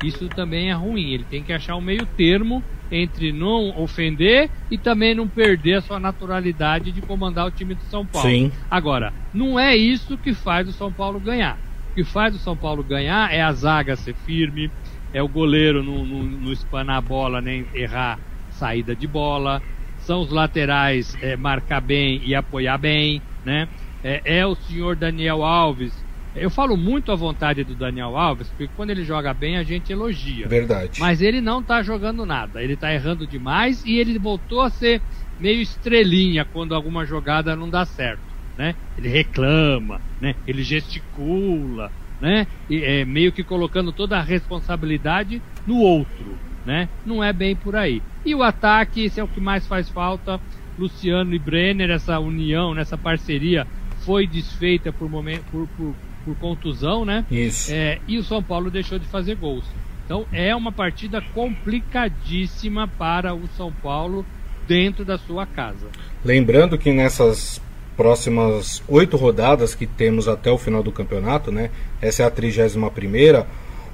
Isso 0.00 0.30
também 0.30 0.70
é 0.70 0.72
ruim. 0.72 1.12
Ele 1.12 1.24
tem 1.26 1.44
que 1.44 1.52
achar 1.52 1.76
um 1.76 1.82
meio 1.82 2.06
termo 2.06 2.64
entre 2.90 3.32
não 3.32 3.70
ofender 3.78 4.50
e 4.70 4.78
também 4.78 5.14
não 5.14 5.28
perder 5.28 5.74
a 5.74 5.82
sua 5.82 6.00
naturalidade 6.00 6.92
de 6.92 7.02
comandar 7.02 7.46
o 7.46 7.50
time 7.50 7.74
do 7.74 7.82
São 7.82 8.06
Paulo. 8.06 8.30
Sim. 8.30 8.52
Agora, 8.70 9.12
não 9.32 9.58
é 9.58 9.76
isso 9.76 10.18
que 10.18 10.32
faz 10.32 10.68
o 10.68 10.72
São 10.72 10.92
Paulo 10.92 11.20
ganhar. 11.20 11.58
O 11.90 11.94
que 11.94 12.04
faz 12.04 12.34
o 12.34 12.38
São 12.38 12.56
Paulo 12.56 12.84
ganhar 12.84 13.32
é 13.32 13.42
a 13.42 13.52
zaga 13.52 13.96
ser 13.96 14.14
firme, 14.14 14.72
é 15.12 15.22
o 15.22 15.28
goleiro 15.28 15.82
não, 15.82 16.06
não, 16.06 16.24
não 16.24 16.52
espanar 16.52 16.96
a 16.96 17.02
bola 17.02 17.40
nem 17.42 17.68
errar 17.74 18.20
saída 18.48 18.96
de 18.96 19.06
bola, 19.06 19.62
são 19.96 20.20
os 20.20 20.30
laterais 20.30 21.16
é, 21.20 21.36
marcar 21.36 21.80
bem 21.80 22.20
e 22.24 22.34
apoiar 22.34 22.78
bem, 22.78 23.22
né? 23.44 23.68
É, 24.04 24.38
é 24.38 24.46
o 24.46 24.54
senhor 24.54 24.96
Daniel 24.96 25.42
Alves 25.42 25.92
eu 26.36 26.50
falo 26.50 26.76
muito 26.76 27.10
à 27.10 27.14
vontade 27.14 27.64
do 27.64 27.74
Daniel 27.74 28.16
Alves, 28.16 28.48
porque 28.48 28.68
quando 28.76 28.90
ele 28.90 29.04
joga 29.04 29.32
bem 29.32 29.56
a 29.56 29.62
gente 29.62 29.90
elogia. 29.90 30.46
Verdade. 30.46 31.00
Mas 31.00 31.22
ele 31.22 31.40
não 31.40 31.62
tá 31.62 31.82
jogando 31.82 32.26
nada. 32.26 32.62
Ele 32.62 32.76
tá 32.76 32.92
errando 32.92 33.26
demais 33.26 33.82
e 33.86 33.98
ele 33.98 34.18
voltou 34.18 34.60
a 34.60 34.68
ser 34.68 35.00
meio 35.40 35.62
estrelinha 35.62 36.44
quando 36.44 36.74
alguma 36.74 37.06
jogada 37.06 37.56
não 37.56 37.70
dá 37.70 37.86
certo. 37.86 38.20
Né? 38.56 38.74
Ele 38.98 39.08
reclama, 39.08 40.00
né? 40.20 40.34
ele 40.46 40.62
gesticula, 40.62 41.90
né? 42.20 42.46
E, 42.68 42.82
é, 42.82 43.04
meio 43.04 43.32
que 43.32 43.42
colocando 43.42 43.92
toda 43.92 44.18
a 44.18 44.22
responsabilidade 44.22 45.40
no 45.66 45.78
outro. 45.78 46.38
Né? 46.66 46.88
Não 47.04 47.24
é 47.24 47.32
bem 47.32 47.56
por 47.56 47.74
aí. 47.74 48.02
E 48.24 48.34
o 48.34 48.42
ataque, 48.42 49.04
esse 49.04 49.20
é 49.20 49.24
o 49.24 49.28
que 49.28 49.40
mais 49.40 49.66
faz 49.66 49.88
falta. 49.88 50.38
Luciano 50.78 51.34
e 51.34 51.38
Brenner, 51.38 51.88
essa 51.88 52.18
união, 52.18 52.74
nessa 52.74 52.98
parceria 52.98 53.66
foi 54.06 54.26
desfeita 54.26 54.92
por, 54.92 55.10
momento, 55.10 55.44
por, 55.50 55.68
por, 55.76 55.94
por 56.24 56.36
contusão, 56.36 57.04
né? 57.04 57.26
Isso. 57.30 57.72
É, 57.72 57.98
e 58.06 58.16
o 58.16 58.22
São 58.22 58.42
Paulo 58.42 58.70
deixou 58.70 58.98
de 58.98 59.06
fazer 59.06 59.34
gols. 59.34 59.64
Então 60.04 60.24
é 60.32 60.54
uma 60.54 60.70
partida 60.70 61.20
complicadíssima 61.34 62.86
para 62.86 63.34
o 63.34 63.48
São 63.56 63.72
Paulo 63.72 64.24
dentro 64.66 65.04
da 65.04 65.18
sua 65.18 65.44
casa. 65.44 65.88
Lembrando 66.24 66.78
que 66.78 66.92
nessas 66.92 67.60
próximas 67.96 68.82
oito 68.86 69.16
rodadas 69.16 69.74
que 69.74 69.86
temos 69.86 70.28
até 70.28 70.50
o 70.50 70.58
final 70.58 70.82
do 70.82 70.92
campeonato, 70.92 71.50
né? 71.50 71.70
Essa 72.00 72.22
é 72.22 72.26
a 72.26 72.30
31 72.30 72.88
primeira. 72.90 73.46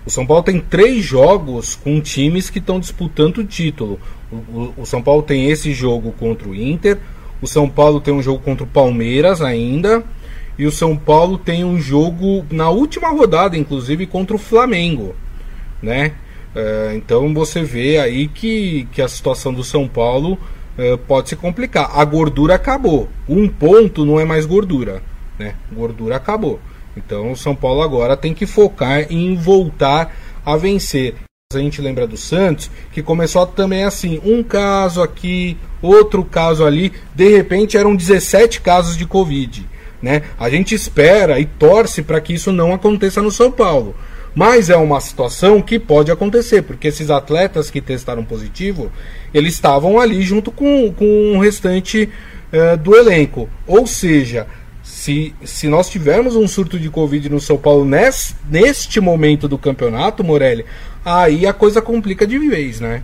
O 0.05 0.11
São 0.11 0.27
Paulo 0.27 0.43
tem 0.43 0.61
três 0.61 1.05
jogos 1.05 1.77
com 1.77 2.01
times 2.01 2.51
que 2.51 2.59
estão 2.59 2.79
disputando 2.79 3.39
o 3.39 3.45
título. 3.45 3.99
O, 4.31 4.37
o, 4.37 4.75
o, 4.79 4.87
São 4.87 5.01
Paulo 5.01 5.23
tem 5.23 5.49
esse 5.49 5.73
jogo 5.73 6.13
contra 6.13 6.49
o 6.49 6.55
Inter. 6.55 6.99
O 7.43 7.47
São 7.49 7.69
Paulo 7.69 8.01
tem 8.01 8.15
um 8.15 8.23
jogo 8.23 8.43
contra 8.43 8.65
o 8.65 8.69
Palmeiras 8.69 9.43
ainda. 9.43 10.05
E 10.57 10.65
o 10.65 10.71
São 10.71 10.97
Paulo 10.97 11.39
tem 11.39 11.65
um 11.65 11.81
jogo 11.81 12.47
na 12.51 12.71
última 12.71 13.09
rodada, 13.09 13.57
inclusive, 13.57 14.07
contra 14.07 14.37
o 14.37 14.39
Flamengo. 14.39 15.15
Né? 15.83 16.13
É, 16.55 16.93
então 16.95 17.35
você 17.35 17.63
vê 17.63 17.99
aí 17.99 18.29
que, 18.29 18.87
que 18.93 19.03
a 19.03 19.09
situação 19.09 19.53
do 19.53 19.65
São 19.65 19.89
Paulo 19.89 20.39
é, 20.79 20.97
pode 20.97 21.31
se 21.31 21.37
complicar. 21.37 21.91
A 21.99 22.05
gordura 22.05 22.55
acabou. 22.55 23.09
Um 23.29 23.49
ponto 23.49 24.05
não 24.05 24.21
é 24.21 24.25
mais 24.25 24.47
gordura. 24.47 25.03
Né? 25.39 25.55
Gordura 25.73 26.17
acabou. 26.17 26.61
Então 26.97 27.33
o 27.33 27.37
São 27.37 27.57
Paulo 27.57 27.83
agora 27.83 28.17
tem 28.17 28.35
que 28.35 28.47
focar 28.47 29.11
em 29.11 29.35
voltar 29.35 30.15
a 30.45 30.57
vencer. 30.57 31.15
A 31.57 31.61
gente 31.61 31.81
lembra 31.81 32.07
do 32.07 32.17
Santos, 32.17 32.71
que 32.93 33.03
começou 33.03 33.47
também 33.47 33.85
assim, 33.85 34.21
um 34.25 34.43
caso 34.43 35.03
aqui, 35.03 35.57
outro 35.81 36.25
caso 36.25 36.65
ali, 36.65 36.93
de 37.15 37.29
repente 37.29 37.77
eram 37.77 37.95
17 37.95 38.61
casos 38.61 38.97
de 38.97 39.07
Covid. 39.07 39.69
Né? 40.01 40.23
A 40.39 40.51
gente 40.51 40.75
espera 40.75 41.39
e 41.39 41.47
torce 41.47 42.03
para 42.03 42.21
que 42.21 42.35
isso 42.35 42.53
não 42.53 42.73
aconteça 42.75 43.23
no 43.23 43.31
São 43.31 43.51
Paulo. 43.51 43.95
Mas 44.35 44.71
é 44.71 44.77
uma 44.77 45.01
situação 45.01 45.61
que 45.61 45.79
pode 45.79 46.11
acontecer, 46.11 46.63
porque 46.63 46.89
esses 46.89 47.11
atletas 47.11 47.71
que 47.71 47.83
testaram 47.83 48.25
positivo, 48.25 48.91
eles 49.33 49.55
estavam 49.55 50.01
ali 50.01 50.23
junto 50.23 50.51
com, 50.51 50.91
com 50.93 51.37
o 51.37 51.41
restante 51.41 52.09
uh, 52.53 52.77
do 52.79 52.97
elenco. 52.97 53.49
Ou 53.67 53.87
seja, 53.87 54.47
se, 55.03 55.35
se 55.43 55.67
nós 55.67 55.91
tivermos 55.91 56.37
um 56.37 56.47
surto 56.47 56.79
de 56.79 56.89
Covid 56.89 57.29
no 57.29 57.41
São 57.41 57.59
Paulo 57.59 57.85
nesse, 57.85 58.37
neste 58.49 59.01
momento 59.01 59.49
do 59.49 59.59
campeonato, 59.59 60.23
Morelli, 60.23 60.65
aí 61.05 61.45
a 61.45 61.53
coisa 61.53 61.83
complica 61.83 62.25
de 62.25 62.39
vez, 62.39 62.79
né? 62.81 63.03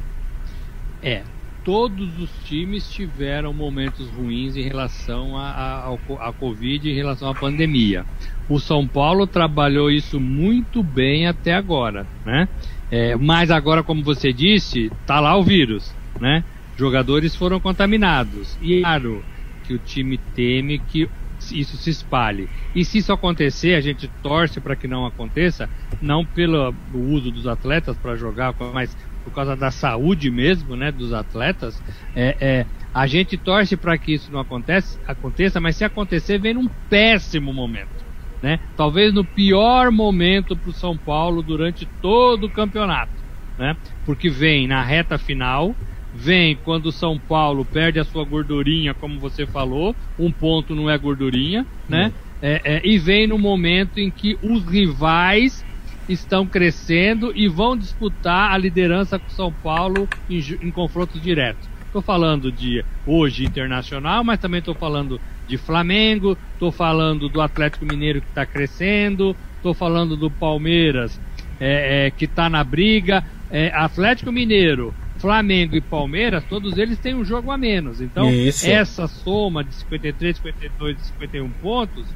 É, 1.02 1.22
todos 1.64 2.16
os 2.20 2.30
times 2.44 2.88
tiveram 2.88 3.52
momentos 3.52 4.08
ruins 4.10 4.56
em 4.56 4.62
relação 4.62 5.36
à 5.36 6.32
Covid, 6.38 6.88
em 6.88 6.94
relação 6.94 7.28
à 7.28 7.34
pandemia. 7.34 8.04
O 8.48 8.60
São 8.60 8.86
Paulo 8.86 9.26
trabalhou 9.26 9.90
isso 9.90 10.20
muito 10.20 10.84
bem 10.84 11.26
até 11.26 11.52
agora, 11.52 12.06
né? 12.24 12.48
É, 12.92 13.16
mas 13.16 13.50
agora, 13.50 13.82
como 13.82 14.04
você 14.04 14.32
disse, 14.32 14.88
tá 15.04 15.18
lá 15.18 15.36
o 15.36 15.42
vírus, 15.42 15.92
né? 16.20 16.44
Jogadores 16.76 17.34
foram 17.34 17.58
contaminados. 17.58 18.56
E 18.62 18.78
é 18.78 18.80
claro 18.82 19.24
que 19.64 19.74
o 19.74 19.78
time 19.78 20.16
teme 20.36 20.78
que 20.78 21.08
isso 21.52 21.76
se 21.76 21.90
espalhe. 21.90 22.48
E 22.74 22.84
se 22.84 22.98
isso 22.98 23.12
acontecer, 23.12 23.74
a 23.74 23.80
gente 23.80 24.08
torce 24.22 24.60
para 24.60 24.76
que 24.76 24.88
não 24.88 25.06
aconteça, 25.06 25.68
não 26.00 26.24
pelo 26.24 26.74
uso 26.92 27.30
dos 27.30 27.46
atletas 27.46 27.96
para 27.96 28.16
jogar, 28.16 28.54
mas 28.72 28.96
por 29.24 29.32
causa 29.32 29.54
da 29.54 29.70
saúde 29.70 30.30
mesmo, 30.30 30.74
né, 30.74 30.90
dos 30.90 31.12
atletas, 31.12 31.82
é, 32.14 32.36
é 32.40 32.66
a 32.94 33.06
gente 33.06 33.36
torce 33.36 33.76
para 33.76 33.96
que 33.98 34.14
isso 34.14 34.32
não 34.32 34.40
acontece, 34.40 34.98
aconteça, 35.06 35.60
mas 35.60 35.76
se 35.76 35.84
acontecer, 35.84 36.38
vem 36.38 36.54
num 36.54 36.68
péssimo 36.88 37.52
momento. 37.52 38.06
Né? 38.42 38.58
Talvez 38.76 39.12
no 39.12 39.24
pior 39.24 39.90
momento 39.90 40.56
para 40.56 40.70
o 40.70 40.72
São 40.72 40.96
Paulo 40.96 41.42
durante 41.42 41.86
todo 42.00 42.44
o 42.44 42.50
campeonato. 42.50 43.12
Né? 43.58 43.76
Porque 44.06 44.28
vem 44.30 44.66
na 44.66 44.82
reta 44.82 45.18
final, 45.18 45.74
vem 46.12 46.56
quando 46.56 46.86
o 46.86 46.92
São 46.92 47.18
Paulo 47.18 47.64
perde 47.64 47.98
a 47.98 48.04
sua 48.04 48.24
gordurinha, 48.24 48.94
como 48.94 49.20
você 49.20 49.46
falou, 49.46 49.94
um 50.18 50.32
ponto 50.32 50.74
não 50.74 50.88
é 50.88 50.96
gordurinha, 50.96 51.66
né? 51.88 52.12
É, 52.40 52.60
é, 52.64 52.80
e 52.84 52.98
vem 52.98 53.26
no 53.26 53.36
momento 53.36 53.98
em 53.98 54.10
que 54.10 54.38
os 54.40 54.64
rivais 54.64 55.64
estão 56.08 56.46
crescendo 56.46 57.32
e 57.34 57.48
vão 57.48 57.76
disputar 57.76 58.52
a 58.52 58.58
liderança 58.58 59.18
com 59.18 59.26
o 59.26 59.32
São 59.32 59.52
Paulo 59.52 60.08
em, 60.28 60.38
em 60.62 60.70
confrontos 60.70 61.20
diretos. 61.20 61.68
Estou 61.86 62.00
falando 62.00 62.52
de 62.52 62.84
hoje 63.04 63.44
internacional, 63.44 64.22
mas 64.22 64.38
também 64.38 64.60
estou 64.60 64.74
falando 64.74 65.20
de 65.46 65.56
Flamengo, 65.56 66.38
estou 66.52 66.70
falando 66.70 67.28
do 67.28 67.40
Atlético 67.40 67.84
Mineiro 67.86 68.20
que 68.20 68.28
está 68.28 68.46
crescendo, 68.46 69.36
estou 69.56 69.74
falando 69.74 70.16
do 70.16 70.30
Palmeiras 70.30 71.20
é, 71.58 72.06
é, 72.06 72.10
que 72.10 72.26
está 72.26 72.48
na 72.48 72.62
briga. 72.62 73.24
É, 73.50 73.68
Atlético 73.74 74.30
Mineiro, 74.30 74.94
Flamengo 75.18 75.76
e 75.76 75.80
Palmeiras, 75.80 76.44
todos 76.44 76.78
eles 76.78 76.98
têm 76.98 77.14
um 77.14 77.24
jogo 77.24 77.50
a 77.50 77.58
menos. 77.58 78.00
Então, 78.00 78.30
Isso. 78.30 78.68
essa 78.68 79.06
soma 79.06 79.64
de 79.64 79.74
53, 79.74 80.36
52 80.36 80.98
e 80.98 81.04
51 81.06 81.50
pontos 81.50 82.06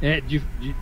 é, 0.00 0.20
de, 0.20 0.40
de 0.60 0.74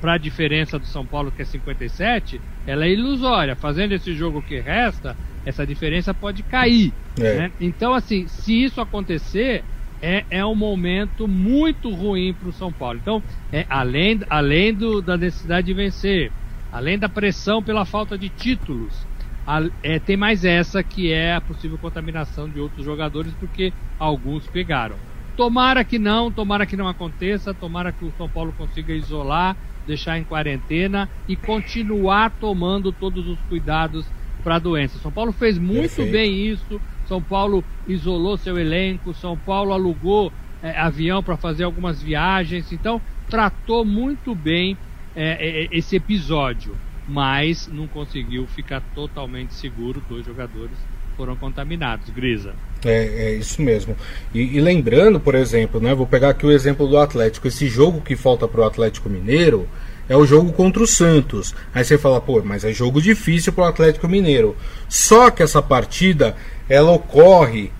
para 0.00 0.14
a 0.14 0.18
diferença 0.18 0.78
do 0.78 0.86
São 0.86 1.04
Paulo, 1.04 1.30
que 1.30 1.42
é 1.42 1.44
57, 1.44 2.40
ela 2.66 2.86
é 2.86 2.90
ilusória. 2.90 3.54
Fazendo 3.54 3.92
esse 3.92 4.14
jogo 4.14 4.40
que 4.40 4.58
resta, 4.58 5.14
essa 5.44 5.66
diferença 5.66 6.14
pode 6.14 6.42
cair. 6.42 6.92
É. 7.18 7.34
Né? 7.34 7.52
Então, 7.60 7.92
assim, 7.92 8.26
se 8.26 8.64
isso 8.64 8.80
acontecer, 8.80 9.62
é, 10.00 10.24
é 10.30 10.44
um 10.44 10.54
momento 10.54 11.28
muito 11.28 11.90
ruim 11.90 12.32
para 12.32 12.48
o 12.48 12.52
São 12.52 12.72
Paulo. 12.72 12.98
Então, 13.02 13.22
é, 13.52 13.66
além, 13.68 14.20
além 14.30 14.72
do, 14.72 15.02
da 15.02 15.16
necessidade 15.16 15.66
de 15.66 15.74
vencer, 15.74 16.32
além 16.72 16.98
da 16.98 17.08
pressão 17.08 17.62
pela 17.62 17.84
falta 17.84 18.16
de 18.16 18.28
títulos, 18.28 19.06
a, 19.46 19.62
é, 19.82 19.98
tem 19.98 20.16
mais 20.16 20.44
essa 20.44 20.82
que 20.82 21.12
é 21.12 21.34
a 21.34 21.40
possível 21.40 21.78
contaminação 21.78 22.48
de 22.48 22.60
outros 22.60 22.84
jogadores, 22.84 23.32
porque 23.38 23.72
alguns 23.98 24.46
pegaram. 24.46 24.96
Tomara 25.36 25.84
que 25.84 25.98
não, 25.98 26.30
tomara 26.30 26.64
que 26.64 26.76
não 26.76 26.86
aconteça, 26.86 27.52
tomara 27.52 27.92
que 27.92 28.04
o 28.04 28.12
São 28.16 28.28
Paulo 28.28 28.54
consiga 28.56 28.92
isolar 28.92 29.56
deixar 29.86 30.18
em 30.18 30.24
quarentena 30.24 31.08
e 31.28 31.36
continuar 31.36 32.30
tomando 32.40 32.92
todos 32.92 33.26
os 33.26 33.38
cuidados 33.48 34.06
para 34.42 34.56
a 34.56 34.58
doença. 34.58 34.98
São 34.98 35.10
Paulo 35.10 35.32
fez 35.32 35.58
muito 35.58 35.96
Perfeito. 35.96 36.12
bem 36.12 36.46
isso. 36.46 36.80
São 37.06 37.22
Paulo 37.22 37.64
isolou 37.86 38.36
seu 38.36 38.58
elenco. 38.58 39.14
São 39.14 39.36
Paulo 39.36 39.72
alugou 39.72 40.32
é, 40.62 40.76
avião 40.78 41.22
para 41.22 41.36
fazer 41.36 41.64
algumas 41.64 42.02
viagens. 42.02 42.72
Então 42.72 43.00
tratou 43.28 43.84
muito 43.84 44.34
bem 44.34 44.76
é, 45.16 45.64
é, 45.64 45.68
esse 45.70 45.96
episódio, 45.96 46.76
mas 47.08 47.68
não 47.68 47.86
conseguiu 47.86 48.46
ficar 48.46 48.80
totalmente 48.94 49.54
seguro. 49.54 50.02
Dois 50.08 50.24
jogadores 50.24 50.76
foram 51.16 51.36
contaminados. 51.36 52.10
Grisa. 52.10 52.54
É, 52.84 53.28
é 53.28 53.34
isso 53.34 53.62
mesmo. 53.62 53.96
E, 54.34 54.56
e, 54.56 54.60
lembrando, 54.60 55.18
por 55.18 55.34
exemplo, 55.34 55.80
né, 55.80 55.94
vou 55.94 56.06
pegar 56.06 56.30
aqui 56.30 56.46
o 56.46 56.52
exemplo 56.52 56.86
do 56.86 56.98
Atlético. 56.98 57.48
Esse 57.48 57.68
jogo 57.68 58.00
que 58.00 58.16
falta 58.16 58.46
para 58.46 58.60
o 58.60 58.64
Atlético 58.64 59.08
Mineiro 59.08 59.68
é 60.08 60.16
o 60.16 60.26
jogo 60.26 60.52
contra 60.52 60.82
o 60.82 60.86
Santos. 60.86 61.54
Aí 61.74 61.84
você 61.84 61.96
fala, 61.96 62.20
pô, 62.20 62.42
mas 62.44 62.64
é 62.64 62.72
jogo 62.72 63.00
difícil 63.00 63.52
para 63.52 63.64
o 63.64 63.68
Atlético 63.68 64.08
Mineiro. 64.08 64.56
Só 64.88 65.30
que 65.30 65.42
essa 65.42 65.62
partida 65.62 66.36
ela 66.68 66.92
ocorre 66.92 67.70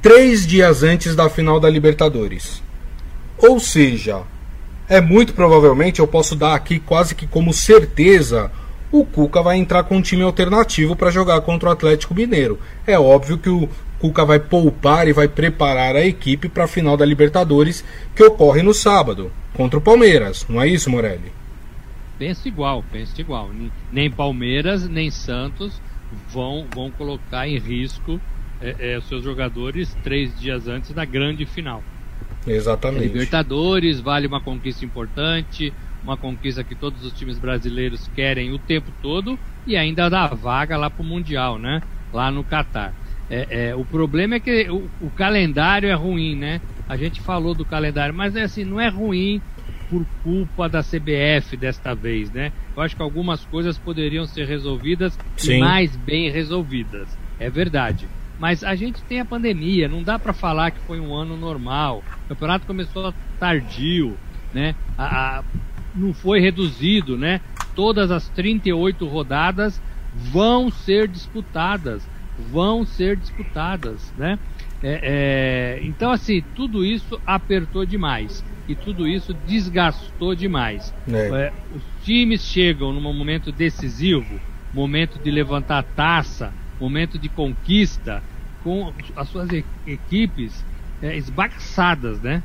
três 0.00 0.46
dias 0.46 0.82
antes 0.82 1.16
da 1.16 1.28
final 1.28 1.58
da 1.58 1.68
Libertadores. 1.68 2.62
Ou 3.38 3.58
seja, 3.58 4.22
é 4.88 5.00
muito 5.00 5.32
provavelmente, 5.32 6.00
eu 6.00 6.06
posso 6.06 6.36
dar 6.36 6.54
aqui 6.54 6.78
quase 6.78 7.14
que 7.14 7.26
como 7.26 7.52
certeza, 7.52 8.50
o 9.00 9.04
Cuca 9.04 9.42
vai 9.42 9.56
entrar 9.56 9.82
com 9.82 9.96
um 9.96 10.02
time 10.02 10.22
alternativo 10.22 10.94
para 10.94 11.10
jogar 11.10 11.40
contra 11.40 11.68
o 11.68 11.72
Atlético 11.72 12.14
Mineiro. 12.14 12.60
É 12.86 12.96
óbvio 12.96 13.36
que 13.36 13.48
o 13.48 13.68
Cuca 13.98 14.24
vai 14.24 14.38
poupar 14.38 15.08
e 15.08 15.12
vai 15.12 15.26
preparar 15.26 15.96
a 15.96 16.06
equipe 16.06 16.48
para 16.48 16.64
a 16.64 16.68
final 16.68 16.96
da 16.96 17.04
Libertadores 17.04 17.84
que 18.14 18.22
ocorre 18.22 18.62
no 18.62 18.72
sábado 18.72 19.32
contra 19.52 19.80
o 19.80 19.82
Palmeiras. 19.82 20.46
Não 20.48 20.62
é 20.62 20.68
isso, 20.68 20.88
Morelli? 20.88 21.32
Penso 22.16 22.46
igual, 22.46 22.84
penso 22.92 23.20
igual. 23.20 23.50
Nem 23.90 24.08
Palmeiras 24.08 24.88
nem 24.88 25.10
Santos 25.10 25.82
vão, 26.32 26.64
vão 26.72 26.88
colocar 26.92 27.48
em 27.48 27.58
risco 27.58 28.20
é, 28.60 28.94
é, 28.94 29.00
seus 29.00 29.24
jogadores 29.24 29.92
três 30.04 30.38
dias 30.38 30.68
antes 30.68 30.92
da 30.92 31.04
grande 31.04 31.44
final. 31.44 31.82
Exatamente. 32.46 33.08
Libertadores 33.08 33.98
vale 33.98 34.28
uma 34.28 34.40
conquista 34.40 34.84
importante, 34.84 35.72
uma 36.04 36.16
conquista 36.16 36.62
que 36.62 36.74
todos 36.74 37.04
os 37.04 37.12
times 37.12 37.38
brasileiros 37.38 38.08
querem 38.14 38.52
o 38.52 38.58
tempo 38.58 38.92
todo 39.02 39.38
e 39.66 39.76
ainda 39.76 40.08
dá 40.08 40.26
vaga 40.28 40.76
lá 40.76 40.90
para 40.90 41.02
o 41.02 41.04
Mundial, 41.04 41.58
né? 41.58 41.82
Lá 42.12 42.30
no 42.30 42.44
Catar. 42.44 42.94
É, 43.28 43.68
é, 43.68 43.74
o 43.74 43.84
problema 43.84 44.34
é 44.34 44.40
que 44.40 44.68
o, 44.70 44.88
o, 45.00 45.10
calendário 45.10 45.88
é 45.88 45.94
ruim, 45.94 46.36
né? 46.36 46.60
A 46.86 46.96
gente 46.96 47.22
falou 47.22 47.54
do 47.54 47.64
calendário, 47.64 48.14
mas 48.14 48.36
é 48.36 48.42
assim, 48.42 48.64
não 48.64 48.78
é 48.78 48.88
ruim 48.88 49.40
por 49.88 50.04
culpa 50.22 50.68
da 50.68 50.82
CBF 50.82 51.56
desta 51.56 51.94
vez, 51.94 52.30
né? 52.30 52.52
Eu 52.76 52.82
acho 52.82 52.94
que 52.94 53.02
algumas 53.02 53.44
coisas 53.46 53.78
poderiam 53.78 54.26
ser 54.26 54.46
resolvidas 54.46 55.18
Sim. 55.36 55.54
e 55.54 55.58
mais 55.60 55.96
bem 55.96 56.30
resolvidas. 56.30 57.16
É 57.40 57.48
verdade. 57.48 58.06
Mas 58.38 58.62
a 58.62 58.74
gente 58.74 59.02
tem 59.04 59.20
a 59.20 59.24
pandemia, 59.24 59.88
não 59.88 60.02
dá 60.02 60.18
para 60.18 60.32
falar 60.32 60.70
que 60.70 60.80
foi 60.80 61.00
um 61.00 61.14
ano 61.14 61.36
normal. 61.36 62.02
O 62.26 62.28
campeonato 62.28 62.66
começou 62.66 63.14
tardio, 63.38 64.18
né? 64.52 64.74
A, 64.98 65.38
a, 65.38 65.44
não 65.94 66.12
foi 66.12 66.40
reduzido, 66.40 67.16
né? 67.16 67.40
Todas 67.74 68.10
as 68.10 68.28
38 68.30 69.06
rodadas 69.06 69.80
vão 70.14 70.70
ser 70.70 71.08
disputadas, 71.08 72.06
vão 72.50 72.84
ser 72.84 73.16
disputadas, 73.16 74.12
né? 74.16 74.38
É, 74.82 75.00
é, 75.02 75.86
então, 75.86 76.10
assim, 76.10 76.42
tudo 76.54 76.84
isso 76.84 77.18
apertou 77.26 77.86
demais 77.86 78.44
e 78.68 78.74
tudo 78.74 79.08
isso 79.08 79.32
desgastou 79.46 80.34
demais. 80.34 80.92
É. 81.08 81.28
é 81.28 81.52
os 81.74 81.82
times 82.04 82.42
chegam 82.42 82.92
num 82.92 83.00
momento 83.00 83.50
decisivo, 83.50 84.40
momento 84.72 85.18
de 85.18 85.30
levantar 85.30 85.78
a 85.78 85.82
taça, 85.82 86.52
momento 86.80 87.18
de 87.18 87.28
conquista, 87.28 88.22
com 88.62 88.92
as 89.16 89.28
suas 89.28 89.48
equipes 89.86 90.64
é, 91.02 91.16
esbagaçadas, 91.16 92.20
né? 92.20 92.42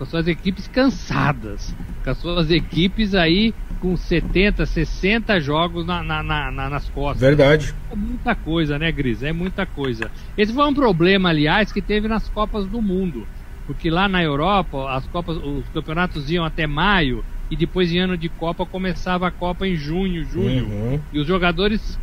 Com 0.00 0.06
suas 0.06 0.26
equipes 0.26 0.66
cansadas, 0.66 1.76
com 2.02 2.08
as 2.08 2.16
suas 2.16 2.50
equipes 2.50 3.14
aí 3.14 3.52
com 3.80 3.94
70, 3.94 4.64
60 4.64 5.38
jogos 5.42 5.84
na, 5.84 6.02
na, 6.02 6.22
na, 6.22 6.50
nas 6.50 6.88
costas. 6.88 7.20
Verdade. 7.20 7.74
É 7.92 7.94
muita 7.94 8.34
coisa, 8.34 8.78
né, 8.78 8.90
Gris? 8.90 9.22
É 9.22 9.30
muita 9.30 9.66
coisa. 9.66 10.10
Esse 10.38 10.54
foi 10.54 10.66
um 10.66 10.72
problema, 10.72 11.28
aliás, 11.28 11.70
que 11.70 11.82
teve 11.82 12.08
nas 12.08 12.26
Copas 12.30 12.64
do 12.66 12.80
Mundo. 12.80 13.28
Porque 13.66 13.90
lá 13.90 14.08
na 14.08 14.22
Europa, 14.22 14.90
as 14.90 15.06
Copas, 15.06 15.36
os 15.36 15.68
campeonatos 15.68 16.30
iam 16.30 16.46
até 16.46 16.66
maio 16.66 17.22
e 17.50 17.56
depois 17.56 17.92
em 17.92 17.98
ano 17.98 18.16
de 18.16 18.30
Copa 18.30 18.64
começava 18.64 19.28
a 19.28 19.30
Copa 19.30 19.68
em 19.68 19.76
junho, 19.76 20.24
julho. 20.24 20.64
Uhum. 20.64 21.00
E 21.12 21.18
os 21.18 21.26
jogadores 21.26 21.98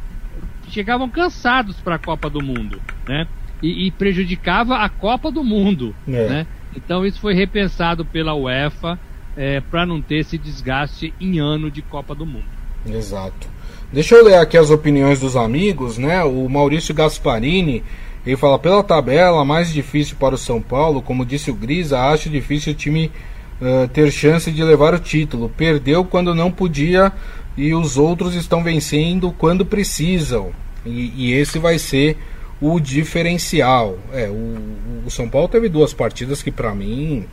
chegavam 0.70 1.10
cansados 1.10 1.78
para 1.78 1.96
a 1.96 2.00
Copa 2.00 2.30
do 2.30 2.44
Mundo, 2.44 2.80
né? 3.08 3.28
E, 3.62 3.88
e, 3.88 3.92
prejudicava 3.92 4.78
a 4.78 4.88
Copa 4.88 5.32
do 5.32 5.44
Mundo, 5.44 5.96
é. 6.08 6.30
né? 6.30 6.48
Então 6.78 7.04
isso 7.04 7.20
foi 7.20 7.34
repensado 7.34 8.06
pela 8.06 8.36
UEFA 8.36 9.00
é, 9.36 9.60
para 9.60 9.86
não 9.86 10.00
ter 10.00 10.20
esse 10.20 10.38
desgaste 10.38 11.12
em 11.20 11.40
ano 11.40 11.72
de 11.72 11.82
Copa 11.82 12.14
do 12.14 12.26
Mundo. 12.26 12.46
Exato. 12.88 13.50
Deixa 13.92 14.16
eu 14.16 14.24
ler 14.24 14.36
aqui 14.36 14.58
as 14.58 14.70
opiniões 14.70 15.20
dos 15.20 15.36
amigos, 15.36 15.98
né? 15.98 16.24
O 16.24 16.48
Maurício 16.48 16.94
Gasparini, 16.94 17.84
ele 18.26 18.38
fala 18.38 18.60
pela 18.60 18.84
tabela 18.84 19.44
mais 19.44 19.74
difícil 19.74 20.18
para 20.20 20.36
o 20.36 20.38
São 20.38 20.62
Paulo, 20.62 21.02
como 21.02 21.26
disse 21.26 21.50
o 21.50 21.56
Grisa, 21.56 22.00
acho 22.00 22.30
difícil 22.30 22.74
o 22.74 22.76
time 22.76 23.12
uh, 23.60 23.88
ter 23.88 24.12
chance 24.12 24.52
de 24.52 24.64
levar 24.64 24.94
o 24.94 25.00
título. 25.00 25.50
Perdeu 25.50 26.06
quando 26.06 26.36
não 26.36 26.52
podia 26.52 27.12
e 27.58 27.74
os 27.74 27.98
outros 27.98 28.36
estão 28.36 28.64
vencendo 28.64 29.32
quando 29.32 29.66
precisam. 29.66 30.52
E, 30.86 31.12
e 31.16 31.34
esse 31.34 31.58
vai 31.58 31.80
ser 31.80 32.18
o 32.60 32.80
diferencial. 32.80 33.98
É, 34.12 34.28
o, 34.30 35.06
o 35.06 35.12
São 35.12 35.30
Paulo 35.30 35.48
teve 35.48 35.70
duas 35.70 35.94
partidas 35.94 36.42
que 36.42 36.52
para 36.52 36.74
mim, 36.74 37.26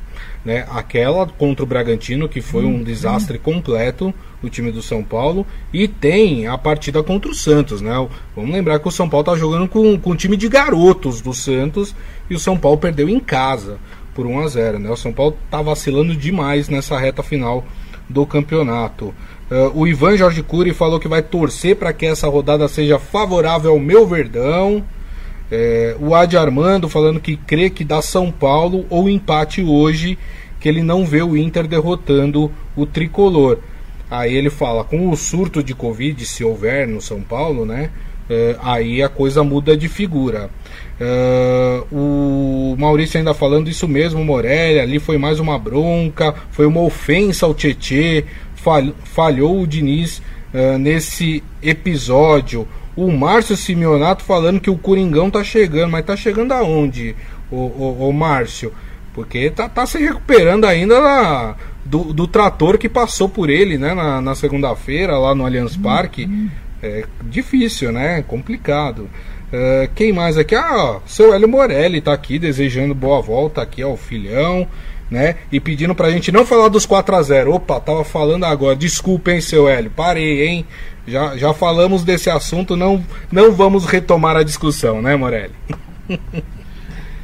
né, 0.45 0.67
aquela 0.71 1.27
contra 1.27 1.65
o 1.65 1.67
Bragantino 1.67 2.29
que 2.29 2.41
foi 2.41 2.65
um 2.65 2.83
desastre 2.83 3.39
completo 3.39 4.15
o 4.43 4.51
time 4.51 4.71
do 4.71 4.83
São 4.83 5.03
Paulo 5.03 5.47
e 5.73 5.89
tem 5.89 6.47
a 6.47 6.59
partida 6.59 7.03
contra 7.03 7.31
o 7.31 7.35
Santos, 7.35 7.81
né? 7.81 7.93
Vamos 8.37 8.53
lembrar 8.53 8.79
que 8.79 8.89
o 8.89 8.91
São 8.91 9.09
Paulo 9.09 9.25
tá 9.25 9.37
jogando 9.37 9.69
com, 9.69 9.99
com 9.99 10.11
um 10.11 10.17
time 10.17 10.37
de 10.37 10.49
garotos 10.49 11.21
do 11.21 11.33
Santos 11.33 11.95
e 12.29 12.35
o 12.35 12.39
São 12.39 12.57
Paulo 12.57 12.79
perdeu 12.79 13.09
em 13.09 13.19
casa 13.19 13.79
por 14.15 14.27
1 14.27 14.41
a 14.41 14.49
0, 14.49 14.79
né? 14.79 14.91
O 14.91 14.97
São 14.97 15.13
Paulo 15.13 15.37
tá 15.51 15.61
vacilando 15.63 16.15
demais 16.15 16.69
nessa 16.69 16.99
reta 16.99 17.23
final 17.23 17.65
do 18.09 18.27
campeonato. 18.27 19.15
Uh, 19.51 19.71
o 19.75 19.87
Ivan 19.87 20.17
Jorge 20.17 20.43
Cury 20.43 20.73
falou 20.73 21.01
que 21.01 21.09
vai 21.09 21.23
torcer 21.23 21.77
para 21.77 21.93
que 21.93 22.07
essa 22.07 22.29
rodada 22.29 22.67
seja 22.69 22.99
favorável 22.99 23.73
ao 23.73 23.81
meu 23.81 24.07
Verdão. 24.07 24.85
É, 25.51 25.97
o 26.01 26.15
Adi 26.15 26.37
Armando 26.37 26.89
falando 26.89 27.21
que 27.21 27.37
crê 27.37 27.69
que 27.71 27.85
dá 27.85 28.01
São 28.01 28.31
Paulo 28.31 28.87
ou 28.89 29.09
empate 29.09 29.63
hoje, 29.63 30.19
que 30.59 30.69
ele 30.69 30.83
não 30.83 31.05
vê 31.05 31.23
o 31.23 31.37
Inter 31.37 31.67
derrotando 31.67 32.51
o 32.75 32.87
tricolor. 32.87 33.59
Aí 34.11 34.35
ele 34.35 34.51
fala, 34.51 34.85
com 34.85 35.11
o 35.11 35.17
surto 35.17 35.63
de 35.63 35.75
Covid, 35.75 36.25
se 36.25 36.45
houver 36.45 36.87
no 36.87 37.01
São 37.01 37.21
Paulo, 37.21 37.65
né? 37.65 37.91
É, 38.29 38.57
aí 38.63 39.03
a 39.03 39.09
coisa 39.09 39.45
muda 39.45 39.77
de 39.77 39.89
figura. 39.89 40.49
É, 40.99 41.83
o 41.93 42.75
Maurício 42.79 43.19
ainda 43.19 43.35
falando 43.35 43.69
isso 43.69 43.87
mesmo, 43.87 44.25
Morelli, 44.25 44.79
ali 44.81 44.99
foi 44.99 45.19
mais 45.19 45.39
uma 45.41 45.59
bronca, 45.59 46.35
foi 46.51 46.65
uma 46.67 46.81
ofensa 46.81 47.45
ao 47.45 47.55
Tietê, 47.55 48.25
falhou 49.05 49.61
o 49.61 49.67
Diniz 49.67 50.23
é, 50.53 50.79
nesse 50.79 51.43
episódio 51.63 52.67
o 52.97 53.11
Márcio 53.11 53.57
Simeonato 53.57 54.23
falando 54.23 54.61
que 54.61 54.71
o 54.71 54.79
Coringão 54.79 55.31
tá 55.31 55.43
chegando, 55.43 55.91
mas 55.91 56.05
tá 56.05 56.17
chegando 56.17 56.53
aonde, 56.53 57.15
o, 57.51 57.57
o, 57.57 58.09
o 58.09 58.13
Márcio? 58.13 58.73
Porque 59.13 59.51
tá, 59.51 59.69
tá 59.69 59.87
se 59.87 59.99
recuperando 59.99 60.65
ainda 60.65 61.01
na, 61.01 61.55
do, 61.85 62.13
do 62.13 62.27
trator 62.27 62.79
que 62.79 62.89
passou 62.89 63.29
por 63.29 63.49
ele, 63.49 63.79
né, 63.79 63.95
na, 63.95 64.21
na 64.21 64.35
segunda-feira, 64.35 65.17
lá 65.17 65.35
no 65.35 65.45
Allianz 65.45 65.77
Parque. 65.77 66.29
É 66.83 67.05
difícil, 67.23 67.93
né? 67.93 68.23
Complicado. 68.27 69.09
Uh, 69.53 69.89
quem 69.95 70.13
mais 70.13 70.37
aqui? 70.37 70.55
Ah, 70.55 70.75
ó, 70.75 71.01
seu 71.07 71.33
Hélio 71.33 71.49
Morelli 71.49 72.01
tá 72.01 72.13
aqui 72.13 72.39
desejando 72.39 72.95
boa 72.95 73.23
volta 73.23 73.63
aqui 73.63 73.81
ao 73.81 73.97
filhão, 73.97 74.67
né? 75.11 75.37
E 75.53 75.61
pedindo 75.61 75.95
pra 75.95 76.11
gente 76.11 76.33
não 76.33 76.45
falar 76.45 76.69
dos 76.69 76.87
4 76.87 77.15
a 77.15 77.23
0 77.23 77.55
Opa, 77.55 77.81
tava 77.81 78.05
falando 78.05 78.45
agora. 78.45 78.77
Desculpa, 78.77 79.33
hein, 79.33 79.41
seu 79.41 79.69
Hélio. 79.69 79.91
Parei, 79.91 80.47
hein? 80.47 80.67
Já, 81.07 81.37
já 81.37 81.53
falamos 81.53 82.03
desse 82.03 82.31
assunto, 82.31 82.77
não, 82.77 83.05
não 83.31 83.53
vamos 83.53 83.85
retomar 83.85 84.37
a 84.37 84.43
discussão, 84.43 85.03
né, 85.03 85.17
Morelli? 85.17 85.55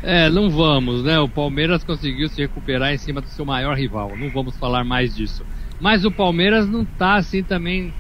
É, 0.03 0.31
não 0.31 0.49
vamos, 0.49 1.05
né? 1.05 1.19
O 1.19 1.29
Palmeiras 1.29 1.85
conseguiu 1.85 2.29
se 2.29 2.41
recuperar 2.41 2.93
em 2.95 2.99
cima 2.99 3.21
do 3.21 3.29
seu 3.29 3.45
maior 3.45 3.77
rival. 3.77 4.17
Não 4.17 4.31
vamos 4.31 4.57
falar 4.57 4.83
mais 4.83 5.15
disso. 5.15 5.45
Mas 5.79 6.05
o 6.05 6.11
Palmeiras 6.11 6.67
não 6.67 6.85
tá 6.85 7.17
assim 7.17 7.43
também. 7.43 7.93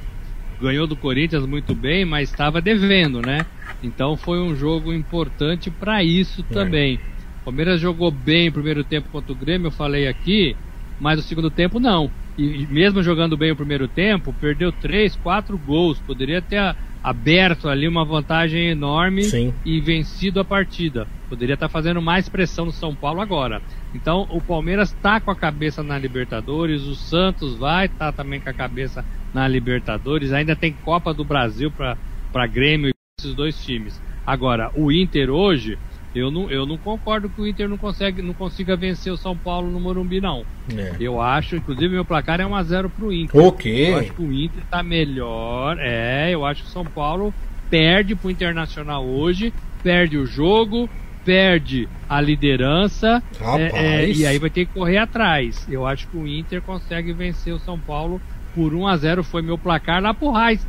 Ganhou 0.60 0.86
do 0.86 0.96
Corinthians 0.96 1.44
muito 1.46 1.74
bem, 1.74 2.04
mas 2.04 2.30
estava 2.30 2.60
devendo, 2.60 3.20
né? 3.20 3.44
Então 3.82 4.16
foi 4.16 4.40
um 4.40 4.54
jogo 4.54 4.92
importante 4.92 5.70
para 5.70 6.02
isso 6.02 6.44
é. 6.50 6.54
também. 6.54 7.00
O 7.40 7.44
Palmeiras 7.44 7.80
jogou 7.80 8.10
bem 8.10 8.48
o 8.48 8.52
primeiro 8.52 8.84
tempo 8.84 9.08
contra 9.10 9.32
o 9.32 9.36
Grêmio, 9.36 9.68
eu 9.68 9.72
falei 9.72 10.06
aqui, 10.06 10.54
mas 11.00 11.18
o 11.18 11.22
segundo 11.22 11.50
tempo 11.50 11.80
não. 11.80 12.10
e 12.36 12.66
mesmo 12.66 13.02
jogando 13.02 13.36
bem 13.36 13.50
o 13.50 13.56
primeiro 13.56 13.88
tempo, 13.88 14.34
perdeu 14.40 14.70
três, 14.70 15.16
quatro 15.16 15.56
gols. 15.56 15.98
Poderia 16.00 16.42
ter 16.42 16.76
aberto 17.02 17.68
ali 17.68 17.88
uma 17.88 18.04
vantagem 18.04 18.68
enorme 18.68 19.24
Sim. 19.24 19.54
e 19.64 19.80
vencido 19.80 20.38
a 20.40 20.44
partida. 20.44 21.08
Poderia 21.28 21.54
estar 21.54 21.68
fazendo 21.68 22.02
mais 22.02 22.28
pressão 22.28 22.66
no 22.66 22.72
São 22.72 22.94
Paulo 22.94 23.20
agora. 23.20 23.62
Então 23.94 24.26
o 24.30 24.40
Palmeiras 24.40 24.92
está 24.92 25.18
com 25.18 25.30
a 25.30 25.36
cabeça 25.36 25.82
na 25.82 25.98
Libertadores, 25.98 26.82
o 26.82 26.94
Santos 26.94 27.56
vai 27.56 27.86
estar 27.86 28.12
tá 28.12 28.12
também 28.12 28.40
com 28.40 28.50
a 28.50 28.54
cabeça 28.54 29.04
na 29.32 29.48
Libertadores. 29.48 30.32
Ainda 30.32 30.54
tem 30.54 30.72
Copa 30.72 31.14
do 31.14 31.24
Brasil 31.24 31.70
para 31.70 32.46
Grêmio 32.46 32.90
e 32.90 32.94
esses 33.18 33.34
dois 33.34 33.64
times. 33.64 34.00
Agora, 34.26 34.70
o 34.74 34.92
Inter 34.92 35.30
hoje 35.30 35.78
eu 36.14 36.30
não, 36.30 36.50
eu 36.50 36.66
não 36.66 36.76
concordo 36.76 37.28
que 37.28 37.40
o 37.40 37.46
Inter 37.46 37.68
não, 37.68 37.76
consegue, 37.76 38.20
não 38.20 38.34
consiga 38.34 38.76
vencer 38.76 39.12
o 39.12 39.16
São 39.16 39.36
Paulo 39.36 39.70
no 39.70 39.78
Morumbi, 39.78 40.20
não. 40.20 40.44
É. 40.76 40.96
Eu 40.98 41.20
acho, 41.20 41.56
inclusive, 41.56 41.88
meu 41.88 42.04
placar 42.04 42.40
é 42.40 42.44
1x0 42.44 42.90
pro 42.90 43.12
Inter. 43.12 43.40
O 43.40 43.52
quê? 43.52 43.88
Eu 43.90 43.98
acho 43.98 44.12
que 44.12 44.22
o 44.22 44.32
Inter 44.32 44.62
tá 44.70 44.82
melhor. 44.82 45.76
É, 45.78 46.30
eu 46.30 46.44
acho 46.44 46.62
que 46.62 46.68
o 46.68 46.72
São 46.72 46.84
Paulo 46.84 47.32
perde 47.70 48.16
pro 48.16 48.30
Internacional 48.30 49.06
hoje, 49.06 49.52
perde 49.82 50.18
o 50.18 50.26
jogo, 50.26 50.90
perde 51.24 51.88
a 52.08 52.20
liderança 52.20 53.22
é, 53.56 54.02
é, 54.02 54.10
e 54.10 54.26
aí 54.26 54.38
vai 54.38 54.50
ter 54.50 54.66
que 54.66 54.72
correr 54.72 54.98
atrás. 54.98 55.66
Eu 55.70 55.86
acho 55.86 56.08
que 56.08 56.16
o 56.16 56.26
Inter 56.26 56.60
consegue 56.60 57.12
vencer 57.12 57.54
o 57.54 57.58
São 57.60 57.78
Paulo 57.78 58.20
por 58.54 58.74
1 58.74 58.86
a 58.88 58.96
0 58.96 59.22
foi 59.22 59.42
meu 59.42 59.56
placar 59.56 60.02
lá 60.02 60.12
pro 60.12 60.32
Raiz 60.32 60.66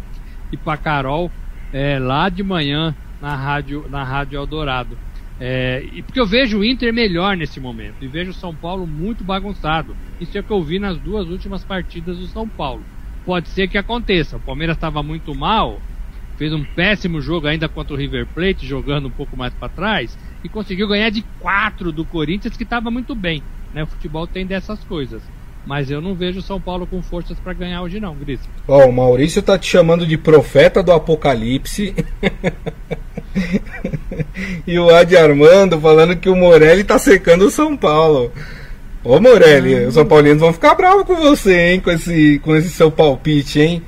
e 0.51 0.57
pra 0.57 0.77
Carol 0.77 1.31
é, 1.73 1.97
lá 1.97 2.29
de 2.29 2.43
manhã 2.43 2.95
na 3.19 3.35
rádio 3.35 3.85
na 3.89 4.03
rádio 4.03 4.37
Eldorado. 4.37 4.97
É, 5.43 5.83
porque 6.05 6.19
eu 6.19 6.25
vejo 6.27 6.59
o 6.59 6.63
Inter 6.63 6.93
melhor 6.93 7.35
nesse 7.35 7.59
momento 7.59 7.95
e 8.03 8.07
vejo 8.07 8.29
o 8.29 8.33
São 8.33 8.53
Paulo 8.53 8.85
muito 8.85 9.23
bagunçado. 9.23 9.97
Isso 10.19 10.37
é 10.37 10.41
o 10.41 10.43
que 10.43 10.51
eu 10.51 10.61
vi 10.61 10.77
nas 10.77 10.99
duas 10.99 11.27
últimas 11.27 11.63
partidas 11.63 12.19
do 12.19 12.27
São 12.27 12.47
Paulo. 12.47 12.83
Pode 13.25 13.49
ser 13.49 13.67
que 13.67 13.75
aconteça. 13.75 14.37
O 14.37 14.39
Palmeiras 14.39 14.77
estava 14.77 15.01
muito 15.01 15.33
mal, 15.33 15.81
fez 16.37 16.53
um 16.53 16.63
péssimo 16.63 17.19
jogo 17.19 17.47
ainda 17.47 17.67
contra 17.67 17.95
o 17.95 17.97
River 17.97 18.27
Plate, 18.27 18.67
jogando 18.67 19.07
um 19.07 19.11
pouco 19.11 19.35
mais 19.35 19.51
para 19.51 19.67
trás, 19.67 20.15
e 20.43 20.49
conseguiu 20.49 20.87
ganhar 20.87 21.09
de 21.09 21.23
4 21.39 21.91
do 21.91 22.05
Corinthians, 22.05 22.55
que 22.55 22.63
estava 22.63 22.91
muito 22.91 23.15
bem. 23.15 23.41
Né? 23.73 23.81
O 23.81 23.87
futebol 23.87 24.27
tem 24.27 24.45
dessas 24.45 24.83
coisas. 24.83 25.23
Mas 25.65 25.89
eu 25.89 26.01
não 26.01 26.13
vejo 26.13 26.37
o 26.37 26.43
São 26.43 26.61
Paulo 26.61 26.85
com 26.85 27.01
forças 27.01 27.39
para 27.39 27.53
ganhar 27.53 27.81
hoje 27.81 27.99
não, 27.99 28.15
Gris. 28.15 28.39
Ó, 28.67 28.77
oh, 28.77 28.89
o 28.89 28.93
Maurício 28.93 29.41
tá 29.41 29.57
te 29.57 29.67
chamando 29.67 30.05
de 30.05 30.19
profeta 30.19 30.83
do 30.83 30.91
apocalipse. 30.91 31.95
e 34.67 34.77
o 34.77 34.93
Adi 34.93 35.17
Armando 35.17 35.79
falando 35.79 36.15
que 36.15 36.29
o 36.29 36.35
Morelli 36.35 36.83
tá 36.83 36.97
secando 36.99 37.45
o 37.45 37.51
São 37.51 37.75
Paulo. 37.75 38.31
Ô 39.03 39.19
Morelli, 39.19 39.85
os 39.85 39.93
São 39.93 40.05
Paulinos 40.05 40.39
vão 40.39 40.53
ficar 40.53 40.75
bravos 40.75 41.05
com 41.05 41.15
você, 41.15 41.71
hein, 41.71 41.79
com 41.79 41.91
esse, 41.91 42.39
com 42.43 42.55
esse 42.55 42.69
seu 42.69 42.91
palpite, 42.91 43.59
hein? 43.59 43.83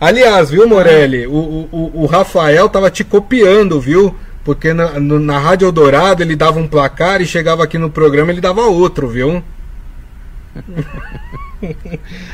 Aliás, 0.00 0.50
viu, 0.50 0.68
Morelli, 0.68 1.26
o, 1.26 1.68
o, 1.70 2.02
o 2.02 2.06
Rafael 2.06 2.68
tava 2.68 2.90
te 2.90 3.04
copiando, 3.04 3.80
viu? 3.80 4.14
Porque 4.44 4.72
na, 4.74 5.00
no, 5.00 5.18
na 5.18 5.38
Rádio 5.38 5.66
Eldorado 5.66 6.22
ele 6.22 6.36
dava 6.36 6.58
um 6.58 6.68
placar 6.68 7.22
e 7.22 7.26
chegava 7.26 7.64
aqui 7.64 7.78
no 7.78 7.88
programa 7.88 8.32
ele 8.32 8.40
dava 8.40 8.62
outro, 8.62 9.08
viu? 9.08 9.42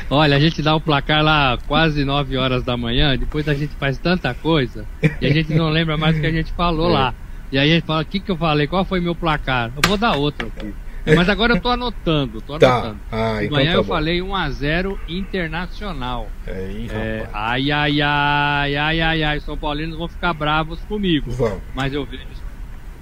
Olha, 0.09 0.37
a 0.37 0.39
gente 0.39 0.61
dá 0.61 0.75
o 0.75 0.81
placar 0.81 1.23
lá 1.23 1.57
quase 1.67 2.03
9 2.03 2.37
horas 2.37 2.63
da 2.63 2.75
manhã, 2.75 3.17
depois 3.17 3.47
a 3.47 3.53
gente 3.53 3.73
faz 3.75 3.97
tanta 3.97 4.33
coisa 4.33 4.85
e 5.19 5.25
a 5.25 5.33
gente 5.33 5.53
não 5.53 5.69
lembra 5.69 5.97
mais 5.97 6.17
o 6.17 6.21
que 6.21 6.27
a 6.27 6.31
gente 6.31 6.51
falou 6.53 6.89
é. 6.89 6.93
lá. 6.93 7.13
E 7.51 7.57
aí 7.57 7.71
a 7.71 7.75
gente 7.75 7.85
fala, 7.85 8.01
o 8.01 8.05
que, 8.05 8.19
que 8.19 8.31
eu 8.31 8.37
falei? 8.37 8.65
Qual 8.67 8.85
foi 8.85 8.99
meu 8.99 9.13
placar? 9.13 9.71
Eu 9.75 9.81
vou 9.87 9.97
dar 9.97 10.15
outro 10.15 10.47
aqui. 10.47 10.73
Mas 11.05 11.27
agora 11.29 11.55
eu 11.55 11.59
tô 11.59 11.69
anotando, 11.69 12.41
tô 12.41 12.59
tá. 12.59 12.73
anotando. 12.73 12.99
Ah, 13.11 13.43
então 13.43 13.57
Amanhã 13.57 13.71
tá 13.71 13.77
eu 13.77 13.83
bom. 13.83 13.89
falei 13.89 14.19
1x0 14.19 14.97
internacional. 15.09 16.29
É, 16.45 16.51
é, 16.89 17.29
ai, 17.33 17.71
ai, 17.71 18.01
ai, 18.01 18.75
ai, 18.75 19.01
ai, 19.01 19.23
ai, 19.23 19.39
São 19.39 19.57
Paulinos 19.57 19.97
vão 19.97 20.07
ficar 20.07 20.33
bravos 20.33 20.79
comigo. 20.81 21.31
Vão. 21.31 21.59
Mas 21.73 21.93
eu 21.93 22.05
vejo 22.05 22.23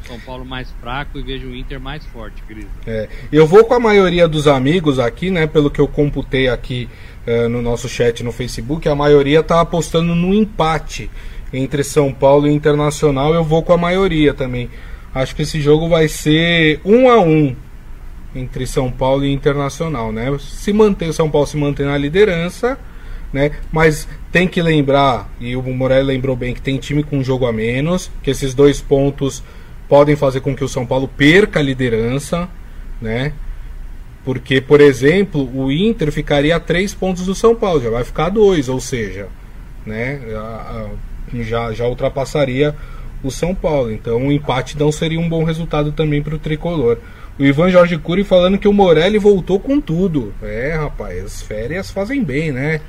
são 0.10 0.19
Paulo 0.19 0.43
mais 0.43 0.67
fraco 0.82 1.19
e 1.19 1.22
vejo 1.22 1.48
o 1.48 1.56
Inter 1.56 1.80
mais 1.80 2.04
forte, 2.08 2.41
Cris. 2.48 2.65
É, 2.88 3.08
eu 3.32 3.45
vou 3.45 3.63
com 3.63 3.76
a 3.76 3.80
maioria 3.80 4.28
dos 4.28 4.48
amigos 4.48 4.98
aqui, 4.98 5.30
né? 5.30 5.45
Pelo 5.45 5.69
que 5.69 5.80
eu 5.80 5.88
computei 5.88 6.50
aqui 6.50 6.89
uh, 7.28 7.48
no 7.48 7.62
nosso 7.62 7.88
chat 7.88 8.24
no 8.24 8.32
Facebook, 8.32 8.89
a 8.89 8.95
maioria 8.95 9.43
tá 9.43 9.62
apostando 9.62 10.15
no 10.15 10.34
empate 10.34 11.12
entre 11.54 11.84
São 11.84 12.12
Paulo 12.12 12.48
e 12.48 12.52
Internacional. 12.52 13.36
Eu 13.36 13.43
vou 13.43 13.62
com 13.62 13.72
a 13.72 13.78
maioria 13.78 14.34
também. 14.34 14.67
Acho 15.13 15.36
que 15.36 15.43
esse 15.43 15.62
jogo 15.62 15.88
vai 15.88 16.08
ser 16.08 16.82
um 16.84 17.08
a 17.08 17.19
um 17.19 17.56
entre 18.36 18.65
São 18.65 18.91
Paulo 18.91 19.26
e 19.26 19.32
Internacional, 19.32 20.12
né? 20.12 20.36
Se 20.39 20.74
manter 20.74 21.13
São 21.13 21.30
Paulo 21.30 21.45
se 21.45 21.58
manter 21.58 21.86
na 21.86 21.98
liderança, 21.98 22.80
né? 23.32 23.52
Mas 23.72 24.08
tem 24.32 24.48
que 24.48 24.62
lembrar, 24.62 25.30
e 25.39 25.56
o 25.56 25.62
Morelli 25.62 26.08
lembrou 26.08 26.36
bem 26.36 26.54
que 26.54 26.62
tem 26.62 26.78
time 26.78 27.04
com 27.04 27.19
um 27.19 27.24
jogo 27.24 27.45
a 27.45 27.54
menos, 27.54 28.12
que 28.24 28.32
esses 28.32 28.56
dois 28.56 28.82
pontos 28.82 29.43
podem 29.89 30.15
fazer 30.15 30.39
com 30.39 30.56
que 30.56 30.63
o 30.63 30.69
São 30.69 30.86
Paulo 30.86 31.08
perca 31.08 31.60
a 31.60 31.63
liderança, 31.63 32.47
né? 33.02 33.34
Porque, 34.23 34.62
por 34.62 34.80
exemplo, 34.80 35.49
o 35.54 35.71
Inter 35.71 36.12
ficaria 36.12 36.56
a 36.56 36.60
três 36.60 36.93
pontos 36.93 37.25
do 37.25 37.34
São 37.34 37.56
Paulo, 37.56 37.82
já 37.82 37.89
vai 37.89 38.04
ficar 38.04 38.28
a 38.28 38.30
dois, 38.30 38.69
ou 38.69 38.80
seja, 38.80 39.28
né? 39.86 40.21
Já, 41.41 41.73
já 41.73 41.88
ultrapassaria 41.88 42.75
o 43.23 43.32
São 43.32 43.56
Paulo. 43.56 43.91
Então, 43.91 44.28
o 44.28 44.32
empate 44.32 44.78
não 44.78 44.91
seria 44.91 45.19
um 45.19 45.28
bom 45.28 45.43
resultado 45.43 45.91
também 45.91 46.21
para 46.21 46.36
o 46.36 46.39
tricolor. 46.39 46.99
O 47.39 47.43
Ivan 47.43 47.69
Jorge 47.69 47.97
Cury 47.97 48.23
falando 48.23 48.58
que 48.58 48.67
o 48.67 48.73
Morelli 48.73 49.17
voltou 49.17 49.60
com 49.60 49.80
tudo. 49.82 50.34
É, 50.43 50.75
rapaz, 50.75 51.23
as 51.23 51.41
férias 51.41 51.89
fazem 51.89 52.23
bem, 52.23 52.52
né? 52.52 52.82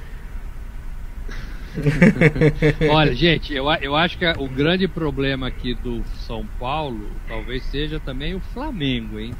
Olha, 2.90 3.14
gente, 3.14 3.52
eu, 3.54 3.70
eu 3.80 3.94
acho 3.96 4.18
que 4.18 4.24
o 4.38 4.48
grande 4.48 4.88
problema 4.88 5.48
aqui 5.48 5.74
do 5.74 6.02
São 6.04 6.46
Paulo 6.58 7.08
talvez 7.26 7.62
seja 7.64 8.00
também 8.00 8.34
o 8.34 8.40
Flamengo, 8.40 9.18
hein? 9.18 9.32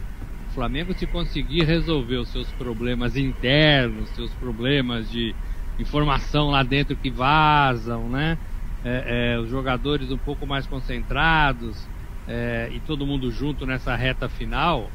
O 0.50 0.52
Flamengo, 0.52 0.92
se 0.92 1.06
conseguir 1.06 1.64
resolver 1.64 2.16
os 2.16 2.28
seus 2.30 2.50
problemas 2.52 3.16
internos, 3.16 4.08
seus 4.10 4.34
problemas 4.34 5.08
de 5.10 5.34
informação 5.78 6.50
lá 6.50 6.62
dentro 6.62 6.96
que 6.96 7.10
vazam, 7.10 8.08
né? 8.08 8.38
É, 8.82 9.34
é, 9.34 9.38
os 9.38 9.50
jogadores 9.50 10.10
um 10.10 10.18
pouco 10.18 10.46
mais 10.46 10.66
concentrados 10.66 11.76
é, 12.26 12.68
e 12.72 12.80
todo 12.80 13.06
mundo 13.06 13.30
junto 13.30 13.66
nessa 13.66 13.94
reta 13.94 14.28
final, 14.28 14.90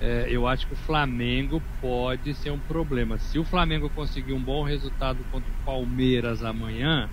é, 0.00 0.26
eu 0.30 0.46
acho 0.46 0.66
que 0.66 0.72
o 0.72 0.76
Flamengo 0.76 1.62
pode 1.80 2.32
ser 2.34 2.50
um 2.50 2.58
problema. 2.58 3.18
Se 3.18 3.38
o 3.38 3.44
Flamengo 3.44 3.90
conseguir 3.90 4.32
um 4.32 4.40
bom 4.40 4.62
resultado 4.62 5.18
contra 5.30 5.50
o 5.50 5.64
Palmeiras 5.64 6.42
amanhã, 6.42 7.08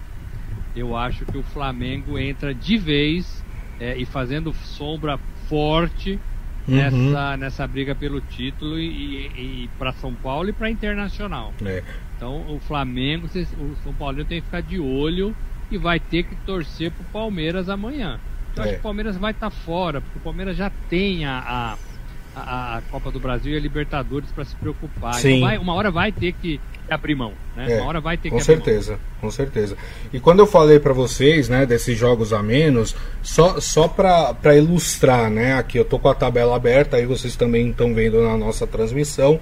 eu 0.76 0.96
acho 0.96 1.26
que 1.26 1.38
o 1.38 1.44
Flamengo 1.44 2.18
entra 2.18 2.54
de 2.54 2.78
vez 2.78 3.44
é, 3.80 3.98
e 3.98 4.06
fazendo 4.06 4.54
sombra 4.54 5.18
forte 5.50 6.20
uhum. 6.68 6.76
nessa, 6.76 7.38
nessa 7.38 7.68
briga 7.68 7.94
pelo 7.94 8.22
título 8.22 8.80
e, 8.80 8.88
e, 8.88 9.64
e 9.64 9.70
para 9.78 9.92
São 9.94 10.14
Paulo 10.14 10.50
e 10.50 10.54
para 10.54 10.70
Internacional. 10.70 11.54
É. 11.66 11.84
Então 12.16 12.50
o 12.50 12.60
Flamengo, 12.60 13.28
o 13.28 13.76
São 13.84 13.94
Paulo 13.94 14.24
tem 14.24 14.40
que 14.40 14.46
ficar 14.46 14.62
de 14.62 14.80
olho 14.80 15.36
e 15.70 15.78
vai 15.78 16.00
ter 16.00 16.24
que 16.24 16.36
torcer 16.38 16.92
para 16.92 17.02
o 17.02 17.06
Palmeiras 17.12 17.68
amanhã. 17.68 18.20
Eu 18.56 18.64
é. 18.64 18.66
acho 18.66 18.74
que 18.76 18.80
o 18.80 18.84
Palmeiras 18.84 19.18
vai 19.18 19.32
estar 19.32 19.50
tá 19.50 19.56
fora, 19.56 20.00
porque 20.00 20.20
o 20.20 20.22
Palmeiras 20.22 20.56
já 20.56 20.72
tem 20.90 21.26
a, 21.26 21.40
a 21.40 21.78
a, 22.46 22.78
a, 22.78 22.82
Copa 22.92 23.12
do 23.12 23.20
Brasil 23.20 23.54
e 23.54 23.58
a 23.58 23.60
Libertadores 23.60 24.30
para 24.32 24.46
se 24.46 24.56
preocupar. 24.56 25.12
Então 25.12 25.22
Sim. 25.22 25.38
Então 25.38 25.48
vai, 25.48 25.58
uma 25.58 25.74
hora 25.74 25.90
vai 25.90 26.12
ter 26.12 26.34
que 26.34 26.60
abrir 26.90 27.16
mão, 27.16 27.34
né? 27.56 27.74
É, 27.74 27.82
uma 27.82 27.88
hora 27.88 28.00
vai 28.00 28.18
ter 28.18 28.30
com 28.30 28.38
que 28.38 28.44
certeza, 28.44 28.94
abrir 28.94 29.04
mão. 29.04 29.22
Com 29.22 29.32
certeza. 29.32 29.78
E 30.14 30.20
quando 30.20 30.40
eu 30.40 30.48
falei 30.48 30.80
para 30.80 30.94
vocês, 30.94 31.50
né, 31.50 31.66
desses 31.66 31.98
jogos 31.98 32.32
a 32.32 32.42
menos, 32.44 32.96
só, 33.22 33.60
só 33.60 33.88
para 33.88 34.56
ilustrar, 34.56 35.30
né, 35.30 35.56
aqui 35.56 35.78
eu 35.78 35.86
tô 35.86 36.00
com 36.00 36.10
a 36.10 36.16
tabela 36.16 36.56
aberta, 36.56 36.98
aí 36.98 37.06
vocês 37.06 37.36
também 37.36 37.70
estão 37.70 37.94
vendo 37.94 38.22
na 38.22 38.38
nossa 38.38 38.66
transmissão. 38.66 39.40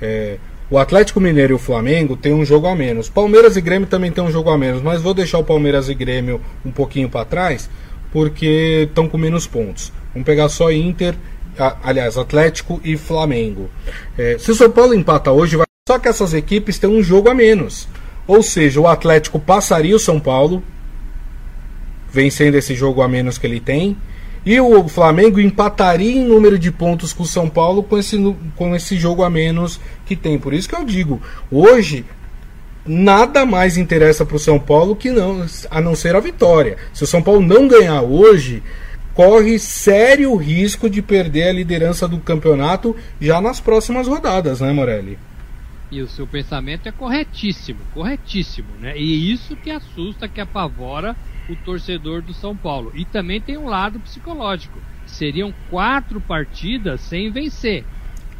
É, 0.00 0.38
o 0.70 0.78
Atlético 0.78 1.18
Mineiro 1.18 1.54
e 1.54 1.56
o 1.56 1.58
Flamengo 1.58 2.14
tem 2.14 2.32
um 2.34 2.44
jogo 2.44 2.66
a 2.66 2.76
menos. 2.76 3.08
Palmeiras 3.08 3.56
e 3.56 3.60
Grêmio 3.60 3.88
também 3.88 4.12
tem 4.12 4.22
um 4.22 4.30
jogo 4.30 4.50
a 4.50 4.58
menos, 4.58 4.82
mas 4.82 5.00
vou 5.00 5.14
deixar 5.14 5.38
o 5.38 5.44
Palmeiras 5.44 5.88
e 5.88 5.94
Grêmio 5.94 6.42
um 6.64 6.70
pouquinho 6.70 7.08
para 7.08 7.24
trás, 7.24 7.70
porque 8.12 8.86
estão 8.88 9.08
com 9.08 9.16
menos 9.16 9.46
pontos. 9.46 9.92
Vamos 10.12 10.26
pegar 10.26 10.48
só 10.48 10.70
Inter 10.70 11.14
aliás, 11.82 12.16
Atlético 12.16 12.80
e 12.84 12.96
Flamengo. 12.96 13.70
É, 14.16 14.36
se 14.38 14.50
o 14.50 14.54
São 14.54 14.70
Paulo 14.70 14.94
empata 14.94 15.30
hoje, 15.30 15.56
vai... 15.56 15.66
só 15.88 15.98
que 15.98 16.08
essas 16.08 16.34
equipes 16.34 16.78
têm 16.78 16.90
um 16.90 17.02
jogo 17.02 17.28
a 17.28 17.34
menos. 17.34 17.88
Ou 18.26 18.42
seja, 18.42 18.80
o 18.80 18.86
Atlético 18.86 19.38
passaria 19.38 19.96
o 19.96 19.98
São 19.98 20.20
Paulo, 20.20 20.62
vencendo 22.10 22.56
esse 22.56 22.74
jogo 22.74 23.02
a 23.02 23.08
menos 23.08 23.38
que 23.38 23.46
ele 23.46 23.60
tem. 23.60 23.96
E 24.44 24.60
o 24.60 24.88
Flamengo 24.88 25.40
empataria 25.40 26.12
em 26.12 26.24
número 26.24 26.58
de 26.58 26.70
pontos 26.70 27.12
com 27.12 27.22
o 27.22 27.26
São 27.26 27.48
Paulo 27.48 27.82
com 27.82 27.98
esse, 27.98 28.16
com 28.56 28.74
esse 28.74 28.96
jogo 28.96 29.22
a 29.22 29.30
menos 29.30 29.80
que 30.06 30.16
tem. 30.16 30.38
Por 30.38 30.54
isso 30.54 30.68
que 30.68 30.76
eu 30.76 30.84
digo, 30.84 31.20
hoje 31.50 32.04
nada 32.86 33.44
mais 33.44 33.76
interessa 33.76 34.24
para 34.24 34.36
o 34.36 34.40
São 34.40 34.58
Paulo 34.58 34.96
que 34.96 35.10
não, 35.10 35.44
a 35.70 35.80
não 35.80 35.94
ser 35.94 36.16
a 36.16 36.20
vitória. 36.20 36.76
Se 36.94 37.04
o 37.04 37.06
São 37.06 37.22
Paulo 37.22 37.40
não 37.40 37.68
ganhar 37.68 38.00
hoje, 38.02 38.62
corre 39.18 39.58
sério 39.58 40.36
risco 40.36 40.88
de 40.88 41.02
perder 41.02 41.48
a 41.48 41.52
liderança 41.52 42.06
do 42.06 42.20
campeonato 42.20 42.94
já 43.20 43.40
nas 43.40 43.58
próximas 43.58 44.06
rodadas, 44.06 44.60
né, 44.60 44.72
Morelli? 44.72 45.18
E 45.90 46.00
o 46.00 46.06
seu 46.06 46.24
pensamento 46.24 46.88
é 46.88 46.92
corretíssimo, 46.92 47.80
corretíssimo, 47.92 48.68
né? 48.78 48.96
E 48.96 49.32
isso 49.32 49.56
que 49.56 49.72
assusta, 49.72 50.28
que 50.28 50.40
apavora 50.40 51.16
o 51.50 51.56
torcedor 51.56 52.22
do 52.22 52.32
São 52.32 52.56
Paulo. 52.56 52.92
E 52.94 53.04
também 53.04 53.40
tem 53.40 53.58
um 53.58 53.66
lado 53.66 53.98
psicológico. 53.98 54.78
Seriam 55.04 55.52
quatro 55.68 56.20
partidas 56.20 57.00
sem 57.00 57.28
vencer. 57.28 57.84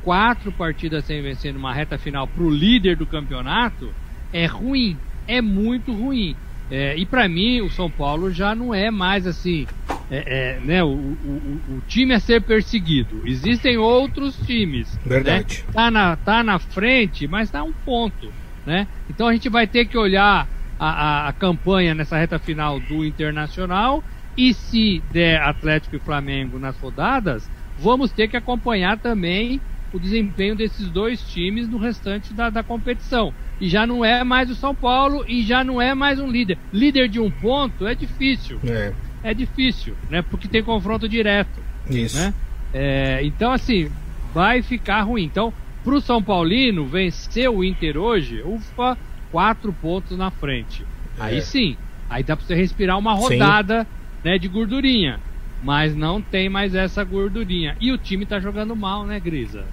Quatro 0.04 0.52
partidas 0.52 1.04
sem 1.04 1.20
vencer 1.20 1.52
numa 1.52 1.74
reta 1.74 1.98
final 1.98 2.28
para 2.28 2.44
o 2.44 2.50
líder 2.50 2.94
do 2.94 3.04
campeonato 3.04 3.92
é 4.32 4.46
ruim, 4.46 4.96
é 5.26 5.42
muito 5.42 5.92
ruim. 5.92 6.36
É, 6.70 6.96
e 6.96 7.04
para 7.04 7.28
mim 7.28 7.62
o 7.62 7.70
São 7.70 7.90
Paulo 7.90 8.30
já 8.30 8.54
não 8.54 8.72
é 8.72 8.92
mais 8.92 9.26
assim, 9.26 9.66
é, 10.10 10.56
é, 10.56 10.60
né, 10.60 10.82
o, 10.82 10.88
o, 10.88 11.60
o, 11.68 11.82
time 11.86 12.14
a 12.14 12.20
ser 12.20 12.40
perseguido. 12.42 13.22
Existem 13.26 13.76
outros 13.76 14.36
times. 14.46 14.92
Né? 14.94 15.00
Verdade. 15.04 15.64
Né? 15.66 15.72
Tá, 15.72 15.90
na, 15.90 16.16
tá 16.16 16.42
na 16.42 16.58
frente, 16.58 17.26
mas 17.26 17.50
tá 17.50 17.62
um 17.62 17.72
ponto. 17.72 18.32
Né? 18.64 18.86
Então 19.08 19.28
a 19.28 19.32
gente 19.32 19.48
vai 19.48 19.66
ter 19.66 19.86
que 19.86 19.96
olhar 19.96 20.48
a, 20.78 20.88
a, 20.88 21.28
a 21.28 21.32
campanha 21.32 21.94
nessa 21.94 22.16
reta 22.16 22.38
final 22.38 22.80
do 22.80 23.04
Internacional 23.04 24.02
e 24.36 24.54
se 24.54 25.02
der 25.10 25.42
Atlético 25.42 25.96
e 25.96 25.98
Flamengo 25.98 26.58
nas 26.58 26.78
rodadas, 26.78 27.50
vamos 27.78 28.12
ter 28.12 28.28
que 28.28 28.36
acompanhar 28.36 28.98
também 28.98 29.60
o 29.92 29.98
desempenho 29.98 30.54
desses 30.54 30.88
dois 30.88 31.20
times 31.22 31.68
no 31.68 31.78
restante 31.78 32.32
da, 32.32 32.50
da 32.50 32.62
competição. 32.62 33.32
E 33.60 33.68
já 33.68 33.86
não 33.86 34.04
é 34.04 34.22
mais 34.22 34.50
o 34.50 34.54
São 34.54 34.74
Paulo 34.74 35.24
e 35.26 35.42
já 35.42 35.64
não 35.64 35.82
é 35.82 35.94
mais 35.94 36.20
um 36.20 36.30
líder. 36.30 36.58
Líder 36.72 37.08
de 37.08 37.18
um 37.18 37.30
ponto 37.30 37.86
é 37.86 37.94
difícil. 37.94 38.60
É, 38.64 38.92
é 39.30 39.34
difícil, 39.34 39.94
né? 40.08 40.22
Porque 40.22 40.48
tem 40.48 40.62
confronto 40.62 41.08
direto. 41.08 41.60
Isso. 41.88 42.16
Né? 42.18 42.34
É, 42.72 43.20
então, 43.22 43.52
assim, 43.52 43.90
vai 44.32 44.62
ficar 44.62 45.02
ruim. 45.02 45.24
Então, 45.24 45.52
pro 45.84 46.00
São 46.00 46.22
Paulino 46.22 46.86
vencer 46.86 47.48
o 47.48 47.62
Inter 47.62 47.96
hoje, 47.96 48.42
ufa, 48.42 48.96
quatro 49.30 49.72
pontos 49.72 50.16
na 50.16 50.30
frente. 50.30 50.84
É. 51.18 51.22
Aí 51.22 51.42
sim, 51.42 51.76
aí 52.08 52.22
dá 52.22 52.36
pra 52.36 52.46
você 52.46 52.54
respirar 52.54 52.98
uma 52.98 53.14
rodada 53.14 53.86
né, 54.24 54.38
de 54.38 54.48
gordurinha. 54.48 55.20
Mas 55.62 55.94
não 55.94 56.22
tem 56.22 56.48
mais 56.48 56.74
essa 56.74 57.02
gordurinha. 57.02 57.76
E 57.80 57.90
o 57.90 57.98
time 57.98 58.24
tá 58.24 58.38
jogando 58.38 58.76
mal, 58.76 59.04
né, 59.04 59.18
Grisa? 59.18 59.64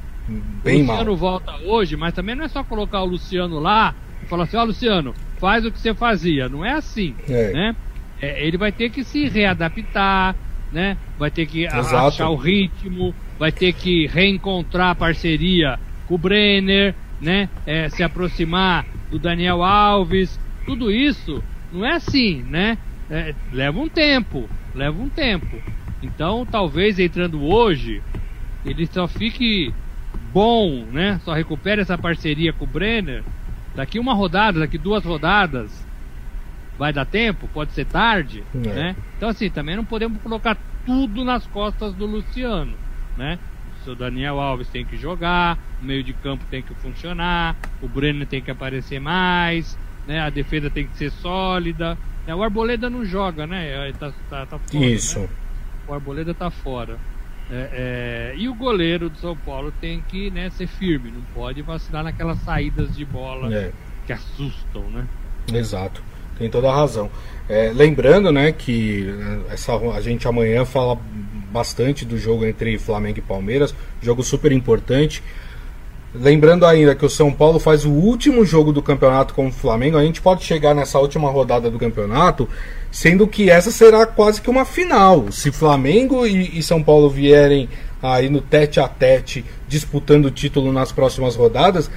Bem 0.63 0.78
o 0.78 0.88
Luciano 0.88 1.12
mal. 1.12 1.15
volta 1.15 1.56
hoje, 1.63 1.96
mas 1.96 2.13
também 2.13 2.34
não 2.34 2.46
é 2.46 2.48
só 2.48 2.63
colocar 2.63 3.02
o 3.04 3.06
Luciano 3.06 3.60
lá 3.60 3.94
e 4.24 4.26
falar 4.26 4.46
assim, 4.46 4.58
ó 4.58 4.63
oh, 4.63 4.65
Luciano, 4.65 5.13
faz 5.38 5.63
o 5.63 5.72
que 5.72 5.80
você 5.80 5.94
fazia. 5.94 6.50
Não 6.50 6.65
é 6.65 6.72
assim, 6.72 7.15
é. 7.30 7.52
né? 7.54 7.76
É, 8.21 8.45
ele 8.45 8.58
vai 8.58 8.71
ter 8.71 8.89
que 8.89 9.04
se 9.04 9.28
readaptar, 9.28 10.36
né? 10.71 10.97
Vai 11.17 11.32
ter 11.32 11.45
que 11.45 11.65
Exato. 11.65 11.95
achar 11.95 12.30
o 12.30 12.36
ritmo, 12.36 13.13
vai 13.38 13.51
ter 13.51 13.73
que 13.73 14.08
reencontrar 14.08 14.91
a 14.91 14.95
parceria 14.95 15.80
com 16.08 16.15
o 16.15 16.17
Brenner, 16.17 16.95
né? 17.21 17.49
É, 17.65 17.89
se 17.89 18.04
aproximar 18.04 18.86
do 19.10 19.19
Daniel 19.19 19.63
Alves. 19.63 20.39
Tudo 20.65 20.91
isso 20.91 21.43
não 21.71 21.86
é 21.86 21.93
assim, 21.93 22.43
né? 22.49 22.78
É, 23.10 23.36
leva 23.51 23.80
um 23.80 23.88
tempo, 23.88 24.49
leva 24.73 25.01
um 25.01 25.10
tempo. 25.10 25.62
Então, 26.01 26.45
talvez 26.45 26.99
entrando 26.99 27.43
hoje, 27.43 28.01
ele 28.65 28.86
só 28.88 29.08
fique 29.08 29.73
bom, 30.34 30.86
né? 30.91 31.19
Só 31.23 31.34
recupere 31.34 31.82
essa 31.82 31.97
parceria 31.97 32.51
com 32.51 32.65
o 32.65 32.67
Brenner. 32.67 33.23
Daqui 33.75 33.99
uma 33.99 34.13
rodada, 34.13 34.60
daqui 34.60 34.78
duas 34.78 35.04
rodadas, 35.04 35.85
vai 36.78 36.92
dar 36.94 37.06
tempo, 37.06 37.48
pode 37.54 37.72
ser 37.74 37.86
tarde, 37.86 38.44
É. 38.54 38.58
né? 38.58 38.96
Então 39.18 39.30
assim, 39.30 39.50
também 39.50 39.76
não 39.76 39.86
podemos 39.86 40.22
colocar 40.22 40.58
tudo 40.86 41.24
nas 41.24 41.46
costas 41.48 41.94
do 41.94 42.06
Luciano, 42.06 42.74
né? 43.18 43.40
O 43.82 43.86
seu 43.86 43.96
Daniel 43.96 44.40
Alves 44.40 44.68
tem 44.70 44.84
que 44.86 44.98
jogar, 44.98 45.58
o 45.82 45.86
meio 45.86 46.04
de 46.04 46.14
campo 46.14 46.44
tem 46.50 46.62
que 46.62 46.74
funcionar, 46.76 47.56
o 47.82 47.88
Brenner 47.88 48.28
tem 48.28 48.42
que 48.42 48.52
aparecer 48.52 49.00
mais, 49.00 49.78
né? 50.08 50.20
A 50.20 50.30
defesa 50.30 50.70
tem 50.70 50.86
que 50.88 50.98
ser 50.98 51.12
sólida. 51.12 51.98
né? 52.28 52.34
O 52.36 52.42
Arboleda 52.44 52.90
não 52.90 53.06
joga, 53.06 53.46
né? 53.48 53.92
Tá, 54.00 54.12
tá, 54.30 54.46
tá 54.46 54.60
fora, 54.60 54.86
Isso. 54.86 55.20
né? 55.20 55.30
O 55.88 55.94
Arboleda 55.94 56.34
tá 56.34 56.50
fora. 56.50 56.98
É, 57.52 58.34
é, 58.34 58.36
e 58.36 58.50
o 58.50 58.56
goleiro 58.56 59.08
do 59.08 59.18
São 59.20 59.38
Paulo 59.38 59.72
tem 59.80 60.02
que 60.02 60.32
né, 60.32 60.50
ser 60.50 60.66
firme, 60.66 61.12
não 61.12 61.22
pode 61.36 61.62
vacilar 61.62 62.04
naquelas 62.04 62.40
saídas 62.40 62.96
de 62.96 63.06
bola 63.06 63.54
É. 63.56 63.72
que 64.08 64.12
assustam, 64.14 64.82
né? 64.90 65.06
Exato, 65.54 66.02
tem 66.38 66.50
toda 66.50 66.69
a 66.69 66.76
razão. 66.76 67.10
É, 67.48 67.71
lembrando, 67.74 68.32
né, 68.32 68.52
que 68.52 69.08
eh, 69.08 69.54
essa, 69.54 69.76
a 69.76 70.02
gente 70.02 70.28
amanhã 70.28 70.65
fala 70.65 70.98
bastante 71.52 72.04
do 72.04 72.17
jogo 72.17 72.45
entre 72.45 72.78
Flamengo 72.78 73.19
e 73.19 73.21
Palmeiras, 73.21 73.74
jogo 74.02 74.24
super 74.24 74.52
importante. 74.52 75.24
Lembrando 76.13 76.65
ainda 76.65 76.95
que 76.95 77.06
o 77.06 77.10
São 77.10 77.32
Paulo 77.32 77.60
faz 77.60 77.84
o 77.86 77.91
último 77.91 78.45
jogo 78.45 78.71
do 78.71 78.82
campeonato 78.82 79.34
com 79.34 79.48
o 79.48 79.52
Flamengo, 79.52 79.98
a 79.98 80.04
gente 80.04 80.21
pode 80.21 80.43
chegar 80.43 80.74
nessa 80.74 80.98
última 80.98 81.30
rodada 81.30 81.69
do 81.69 81.78
campeonato, 81.78 82.48
sendo 82.89 83.28
que 83.28 83.50
essa 83.50 83.69
será 83.69 84.06
quase 84.06 84.41
que 84.41 84.50
uma 84.50 84.65
final. 84.65 85.32
Se 85.32 85.52
Flamengo 85.52 86.26
e, 86.26 86.58
e 86.58 86.63
São 86.63 86.82
Paulo 86.82 87.10
vierem 87.10 87.69
aí 88.02 88.30
no 88.30 88.39
tete 88.39 88.80
a 88.80 88.88
tete 88.88 89.43
disputando 89.67 90.26
o 90.26 90.32
título 90.32 90.71
nas 90.71 90.91
próximas 90.91 91.36
rodadas, 91.36 91.91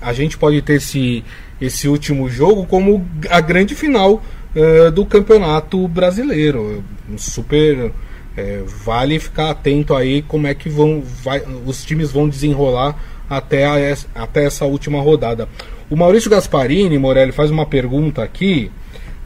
a 0.00 0.12
gente 0.12 0.38
pode 0.38 0.62
ter 0.62 0.74
esse, 0.74 1.22
esse 1.60 1.88
último 1.88 2.28
jogo 2.28 2.66
como 2.66 3.06
a 3.30 3.40
grande 3.40 3.74
final 3.74 4.22
eh, 4.54 4.90
do 4.90 5.04
campeonato 5.04 5.86
brasileiro. 5.88 6.82
Super 7.16 7.92
é, 8.38 8.62
vale 8.84 9.18
ficar 9.18 9.50
atento 9.50 9.94
aí 9.94 10.22
como 10.22 10.46
é 10.46 10.54
que 10.54 10.68
vão 10.68 11.02
vai, 11.22 11.42
os 11.66 11.84
times 11.84 12.12
vão 12.12 12.28
desenrolar 12.28 12.96
até, 13.28 13.66
a, 13.66 13.96
até 14.14 14.44
essa 14.44 14.64
última 14.64 15.00
rodada. 15.00 15.48
O 15.90 15.96
Maurício 15.96 16.30
Gasparini, 16.30 16.98
Morelli, 16.98 17.32
faz 17.32 17.50
uma 17.50 17.66
pergunta 17.66 18.22
aqui 18.22 18.70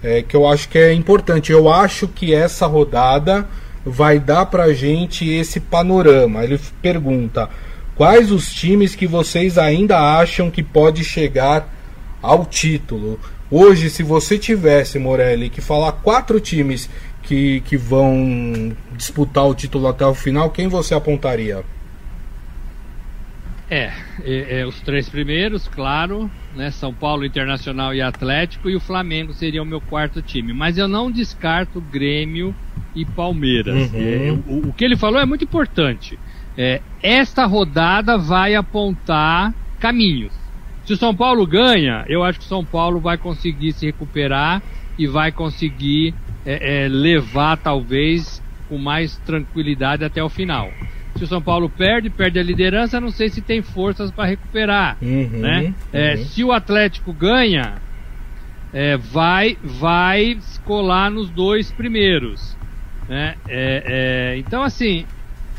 é, 0.02 0.22
que 0.22 0.34
eu 0.34 0.46
acho 0.46 0.68
que 0.68 0.78
é 0.78 0.92
importante. 0.92 1.52
Eu 1.52 1.70
acho 1.70 2.08
que 2.08 2.34
essa 2.34 2.66
rodada 2.66 3.46
vai 3.84 4.18
dar 4.18 4.46
pra 4.46 4.72
gente 4.72 5.28
esse 5.28 5.60
panorama. 5.60 6.42
Ele 6.42 6.58
pergunta: 6.80 7.50
quais 7.94 8.32
os 8.32 8.52
times 8.52 8.94
que 8.94 9.06
vocês 9.06 9.58
ainda 9.58 9.98
acham 9.98 10.50
que 10.50 10.62
pode 10.62 11.04
chegar 11.04 11.68
ao 12.22 12.46
título? 12.46 13.18
Hoje, 13.50 13.90
se 13.90 14.02
você 14.02 14.38
tivesse, 14.38 14.98
Morelli, 14.98 15.50
que 15.50 15.60
falar 15.60 15.92
quatro 15.92 16.40
times 16.40 16.88
que, 17.22 17.60
que 17.62 17.76
vão 17.76 18.72
disputar 18.96 19.46
o 19.46 19.54
título 19.54 19.88
até 19.88 20.06
o 20.06 20.14
final, 20.14 20.50
quem 20.50 20.68
você 20.68 20.94
apontaria? 20.94 21.62
É, 23.68 23.90
é, 24.22 24.60
é, 24.60 24.66
os 24.66 24.80
três 24.82 25.08
primeiros, 25.08 25.66
claro, 25.66 26.30
né? 26.54 26.70
São 26.70 26.92
Paulo, 26.92 27.24
Internacional 27.24 27.94
e 27.94 28.02
Atlético, 28.02 28.68
e 28.68 28.76
o 28.76 28.80
Flamengo 28.80 29.32
seria 29.32 29.62
o 29.62 29.66
meu 29.66 29.80
quarto 29.80 30.20
time. 30.20 30.52
Mas 30.52 30.76
eu 30.76 30.86
não 30.86 31.10
descarto 31.10 31.80
Grêmio 31.80 32.54
e 32.94 33.04
Palmeiras. 33.04 33.90
Uhum. 33.90 33.98
É, 33.98 34.30
o, 34.46 34.68
o 34.68 34.72
que 34.74 34.84
ele 34.84 34.96
falou 34.96 35.18
é 35.18 35.24
muito 35.24 35.44
importante. 35.44 36.18
É, 36.56 36.82
esta 37.02 37.46
rodada 37.46 38.18
vai 38.18 38.54
apontar 38.54 39.54
caminhos. 39.80 40.41
Se 40.84 40.92
o 40.92 40.96
São 40.96 41.14
Paulo 41.14 41.46
ganha, 41.46 42.04
eu 42.08 42.24
acho 42.24 42.38
que 42.38 42.44
o 42.44 42.48
São 42.48 42.64
Paulo 42.64 43.00
vai 43.00 43.16
conseguir 43.16 43.72
se 43.72 43.86
recuperar 43.86 44.62
e 44.98 45.06
vai 45.06 45.30
conseguir 45.30 46.14
é, 46.44 46.84
é, 46.84 46.88
levar, 46.88 47.56
talvez, 47.56 48.42
com 48.68 48.78
mais 48.78 49.16
tranquilidade 49.18 50.04
até 50.04 50.22
o 50.22 50.28
final. 50.28 50.70
Se 51.16 51.24
o 51.24 51.26
São 51.26 51.40
Paulo 51.42 51.68
perde, 51.68 52.10
perde 52.10 52.38
a 52.38 52.42
liderança, 52.42 53.00
não 53.00 53.10
sei 53.10 53.28
se 53.28 53.40
tem 53.40 53.62
forças 53.62 54.10
para 54.10 54.24
recuperar. 54.24 54.96
Uhum, 55.00 55.28
né? 55.40 55.74
É, 55.92 56.14
uhum. 56.14 56.24
se 56.24 56.42
o 56.42 56.52
Atlético 56.52 57.12
ganha, 57.12 57.74
é, 58.72 58.96
vai, 58.96 59.56
vai 59.62 60.38
colar 60.64 61.10
nos 61.10 61.28
dois 61.30 61.70
primeiros. 61.70 62.56
Né? 63.08 63.36
É, 63.46 63.82
é, 64.34 64.38
então, 64.38 64.62
assim, 64.62 65.04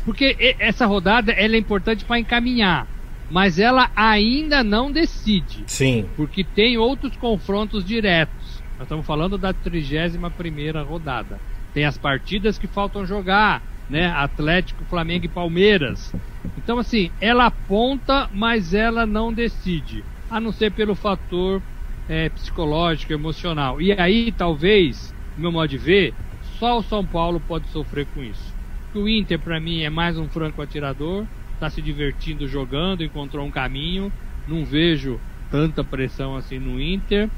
porque 0.04 0.56
essa 0.58 0.86
rodada 0.86 1.32
ela 1.32 1.54
é 1.54 1.58
importante 1.58 2.04
para 2.04 2.18
encaminhar, 2.18 2.86
mas 3.30 3.58
ela 3.58 3.90
ainda 3.96 4.62
não 4.62 4.90
decide 4.90 5.64
Sim, 5.66 6.06
porque 6.16 6.44
tem 6.44 6.76
outros 6.76 7.16
confrontos 7.16 7.84
diretos. 7.84 8.62
Nós 8.74 8.82
estamos 8.82 9.06
falando 9.06 9.38
da 9.38 9.52
31 9.52 10.30
primeira 10.30 10.82
rodada. 10.82 11.40
Tem 11.72 11.84
as 11.84 11.96
partidas 11.96 12.58
que 12.58 12.66
faltam 12.66 13.06
jogar, 13.06 13.62
né? 13.88 14.06
Atlético, 14.06 14.84
Flamengo 14.84 15.24
e 15.24 15.28
Palmeiras. 15.28 16.12
Então 16.56 16.78
assim, 16.78 17.10
ela 17.20 17.46
aponta, 17.46 18.28
mas 18.32 18.74
ela 18.74 19.06
não 19.06 19.32
decide, 19.32 20.04
a 20.30 20.40
não 20.40 20.52
ser 20.52 20.72
pelo 20.72 20.94
fator 20.94 21.62
é, 22.08 22.28
psicológico, 22.28 23.12
emocional. 23.12 23.80
E 23.80 23.92
aí, 23.92 24.32
talvez, 24.32 25.14
no 25.36 25.42
meu 25.42 25.52
modo 25.52 25.68
de 25.68 25.78
ver, 25.78 26.14
só 26.58 26.78
o 26.78 26.82
São 26.82 27.04
Paulo 27.04 27.40
pode 27.40 27.66
sofrer 27.68 28.06
com 28.14 28.22
isso. 28.22 28.54
O 28.94 29.08
Inter, 29.08 29.38
para 29.38 29.58
mim, 29.58 29.82
é 29.82 29.90
mais 29.90 30.16
um 30.16 30.28
franco 30.28 30.62
atirador, 30.62 31.26
está 31.64 31.70
se 31.70 31.80
divertindo 31.80 32.46
jogando, 32.46 33.02
encontrou 33.02 33.46
um 33.46 33.50
caminho. 33.50 34.12
Não 34.46 34.64
vejo 34.64 35.18
tanta 35.50 35.82
pressão 35.82 36.36
assim 36.36 36.58
no 36.58 36.80
Inter. 36.80 37.28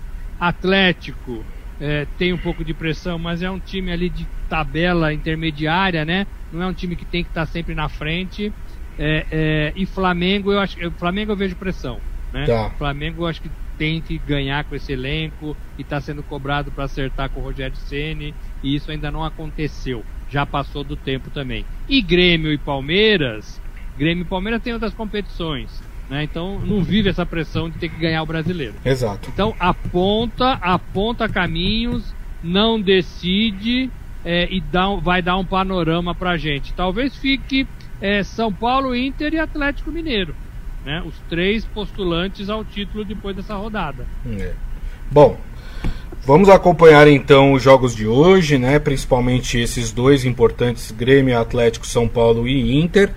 Atlético 0.41 1.45
é, 1.81 2.07
tem 2.19 2.33
um 2.33 2.39
pouco 2.39 2.65
de 2.65 2.75
pressão, 2.75 3.19
mas 3.19 3.43
é 3.43 3.51
um 3.51 3.61
time 3.61 3.93
ali 3.93 4.09
de 4.09 4.27
tabela 4.49 5.13
intermediária, 5.13 6.05
né? 6.05 6.27
Não 6.53 6.63
é 6.63 6.67
um 6.67 6.73
time 6.73 6.97
que 6.97 7.05
tem 7.05 7.23
que 7.23 7.31
estar 7.31 7.47
sempre 7.47 7.75
na 7.75 7.89
frente. 7.89 8.53
É, 8.99 9.27
é, 9.31 9.73
e 9.77 9.87
Flamengo, 9.87 10.53
eu 10.53 10.59
acho, 10.59 10.77
Flamengo 10.93 11.33
eu 11.33 11.37
vejo 11.37 11.55
pressão. 11.57 12.01
Né? 12.33 12.47
Tá. 12.47 12.71
Flamengo 12.71 13.23
eu 13.23 13.27
acho 13.27 13.41
que 13.41 13.51
tem 13.79 14.01
que 14.01 14.19
ganhar 14.19 14.65
com 14.65 14.75
esse 14.75 14.93
elenco 14.93 15.57
e 15.79 15.83
está 15.83 16.01
sendo 16.01 16.23
cobrado 16.23 16.73
para 16.73 16.85
acertar 16.85 17.31
com 17.31 17.41
o 17.41 17.43
Rogério 17.43 17.77
Ceni 17.77 18.35
e 18.63 18.75
isso 18.75 18.91
ainda 18.91 19.11
não 19.11 19.23
aconteceu. 19.23 20.03
Já 20.29 20.45
passou 20.45 20.83
do 20.83 20.97
tempo 20.97 21.31
também. 21.31 21.65
E 21.89 22.03
Grêmio 22.03 22.53
e 22.53 22.59
Palmeiras, 22.59 23.61
Grêmio 23.99 24.23
e 24.23 24.25
Palmeiras 24.25 24.63
tem 24.63 24.73
outras 24.73 24.95
competições, 24.95 25.71
né? 26.09 26.25
Então 26.25 26.61
não 26.61 26.83
vive 26.83 27.09
essa 27.09 27.25
pressão 27.25 27.71
de 27.71 27.79
ter 27.79 27.89
que 27.89 27.99
ganhar 27.99 28.23
o 28.23 28.27
brasileiro. 28.27 28.75
Exato. 28.85 29.31
Então 29.33 29.55
aponta, 29.59 30.53
aponta 30.61 31.29
caminhos, 31.29 32.15
não 32.43 32.81
decide 32.81 33.91
é, 34.25 34.49
e 34.51 34.61
dá, 34.61 34.89
vai 34.97 35.23
dar 35.23 35.37
um 35.37 35.45
panorama 35.45 36.15
pra 36.15 36.37
gente. 36.37 36.73
Talvez 36.75 37.17
fique 37.17 37.67
é, 38.01 38.23
São 38.23 38.53
Paulo, 38.53 38.95
Inter 38.95 39.35
e 39.35 39.39
Atlético 39.39 39.91
Mineiro. 39.91 40.35
Né? 40.85 41.03
Os 41.07 41.15
três 41.29 41.65
postulantes 41.65 42.49
ao 42.49 42.65
título 42.65 43.05
depois 43.05 43.35
dessa 43.35 43.55
rodada. 43.55 44.07
É. 44.39 44.53
Bom, 45.11 45.39
vamos 46.25 46.49
acompanhar 46.49 47.09
então 47.09 47.53
os 47.53 47.63
jogos 47.63 47.95
de 47.95 48.07
hoje, 48.07 48.59
né? 48.59 48.79
Principalmente 48.79 49.59
esses 49.59 49.93
dois 49.93 50.25
importantes, 50.25 50.91
Grêmio, 50.91 51.39
Atlético, 51.39 51.87
São 51.87 52.09
Paulo 52.09 52.47
e 52.47 52.81
Inter. 52.81 53.13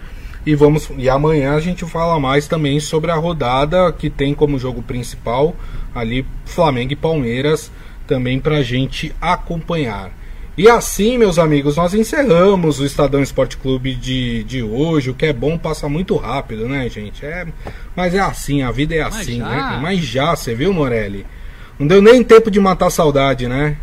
E 0.49 0.55
vamos 0.55 0.89
e 0.97 1.07
amanhã 1.07 1.53
a 1.53 1.59
gente 1.59 1.85
fala 1.85 2.19
mais 2.19 2.47
também 2.47 2.79
sobre 2.79 3.11
a 3.11 3.15
rodada 3.15 3.93
que 3.93 4.09
tem 4.09 4.33
como 4.33 4.57
jogo 4.57 4.81
principal 4.81 5.55
ali 5.93 6.25
Flamengo 6.43 6.91
e 6.91 6.95
Palmeiras 6.95 7.71
também 8.07 8.39
para 8.39 8.57
a 8.57 8.63
gente 8.63 9.13
acompanhar. 9.21 10.11
E 10.57 10.67
assim, 10.67 11.19
meus 11.19 11.37
amigos, 11.37 11.77
nós 11.77 11.93
encerramos 11.93 12.79
o 12.79 12.85
Estadão 12.85 13.21
Esporte 13.21 13.57
Clube 13.57 13.93
de, 13.93 14.43
de 14.43 14.63
hoje. 14.63 15.11
O 15.11 15.13
que 15.13 15.27
é 15.27 15.33
bom 15.33 15.55
passa 15.55 15.87
muito 15.87 16.15
rápido, 16.15 16.67
né, 16.67 16.89
gente? 16.89 17.23
É, 17.23 17.45
mas 17.95 18.15
é 18.15 18.19
assim, 18.19 18.63
a 18.63 18.71
vida 18.71 18.95
é 18.95 19.01
assim, 19.01 19.41
mas 19.41 19.51
né? 19.51 19.79
Mas 19.79 19.99
já, 19.99 20.35
você 20.35 20.55
viu, 20.55 20.73
Morelli? 20.73 21.27
Não 21.77 21.85
deu 21.85 22.01
nem 22.01 22.23
tempo 22.23 22.49
de 22.49 22.59
matar 22.59 22.89
saudade, 22.89 23.47
né? 23.47 23.77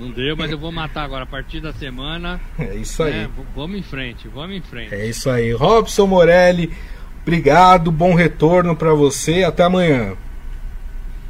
Não 0.00 0.10
deu, 0.10 0.34
mas 0.34 0.50
eu 0.50 0.56
vou 0.56 0.72
matar 0.72 1.04
agora 1.04 1.24
a 1.24 1.26
partir 1.26 1.60
da 1.60 1.74
semana. 1.74 2.40
É 2.58 2.74
isso 2.74 3.02
aí. 3.02 3.12
Né? 3.12 3.30
Vamos 3.54 3.78
em 3.78 3.82
frente, 3.82 4.28
vamos 4.28 4.56
em 4.56 4.62
frente. 4.62 4.94
É 4.94 5.06
isso 5.06 5.28
aí. 5.28 5.52
Robson 5.52 6.06
Morelli, 6.06 6.72
obrigado, 7.20 7.92
bom 7.92 8.14
retorno 8.14 8.74
para 8.74 8.94
você. 8.94 9.44
Até 9.44 9.64
amanhã. 9.64 10.16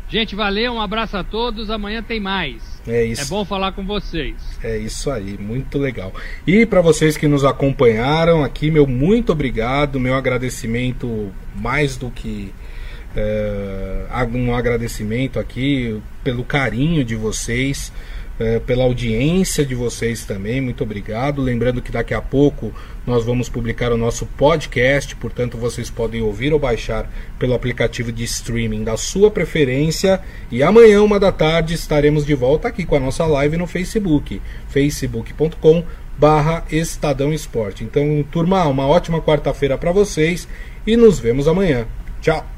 Gente, 0.09 0.37
valeu, 0.37 0.75
um 0.75 0.81
abraço 0.81 1.17
a 1.17 1.25
todos. 1.25 1.69
Amanhã 1.69 2.01
tem 2.01 2.21
mais. 2.21 2.81
É 2.87 3.05
isso. 3.05 3.23
É 3.23 3.25
bom 3.25 3.45
falar 3.45 3.73
com 3.73 3.85
vocês. 3.85 4.37
É 4.63 4.79
isso 4.79 5.11
aí, 5.11 5.37
muito 5.37 5.77
legal. 5.77 6.13
E 6.47 6.65
para 6.65 6.81
vocês 6.81 7.17
que 7.17 7.27
nos 7.27 7.45
acompanharam 7.45 8.45
aqui, 8.45 8.71
meu 8.71 8.87
muito 8.87 9.33
obrigado, 9.33 9.99
meu 9.99 10.15
agradecimento 10.15 11.33
mais 11.57 11.97
do 11.97 12.09
que 12.09 12.53
é, 13.17 14.07
um 14.33 14.55
agradecimento 14.55 15.41
aqui 15.41 16.01
pelo 16.23 16.45
carinho 16.45 17.05
de 17.05 17.17
vocês. 17.17 17.93
É, 18.41 18.59
pela 18.59 18.85
audiência 18.85 19.67
de 19.67 19.75
vocês 19.75 20.25
também, 20.25 20.63
muito 20.63 20.83
obrigado. 20.83 21.43
Lembrando 21.43 21.83
que 21.83 21.93
daqui 21.93 22.15
a 22.15 22.23
pouco 22.23 22.73
nós 23.07 23.23
vamos 23.23 23.51
publicar 23.51 23.93
o 23.93 23.99
nosso 23.99 24.25
podcast, 24.25 25.15
portanto 25.17 25.59
vocês 25.59 25.91
podem 25.91 26.23
ouvir 26.23 26.51
ou 26.51 26.59
baixar 26.59 27.13
pelo 27.39 27.53
aplicativo 27.53 28.11
de 28.11 28.25
streaming 28.25 28.83
da 28.83 28.97
sua 28.97 29.31
preferência. 29.31 30.23
E 30.51 30.63
amanhã, 30.63 31.03
uma 31.03 31.21
da 31.21 31.31
tarde, 31.31 31.75
estaremos 31.75 32.25
de 32.25 32.35
volta 32.35 32.69
aqui 32.69 32.87
com 32.87 32.97
a 32.97 33.01
nossa 33.01 33.27
live 33.27 33.59
no 33.59 33.67
Facebook, 33.67 34.41
facebook.com 34.71 35.85
barra 36.17 36.65
Estadão 36.73 37.35
Esporte. 37.35 37.85
Então, 37.85 38.25
turma, 38.33 38.65
uma 38.65 38.87
ótima 38.87 39.21
quarta-feira 39.21 39.77
para 39.77 39.93
vocês 39.93 40.49
e 40.87 40.97
nos 40.97 41.19
vemos 41.19 41.47
amanhã. 41.47 41.87
Tchau! 42.23 42.51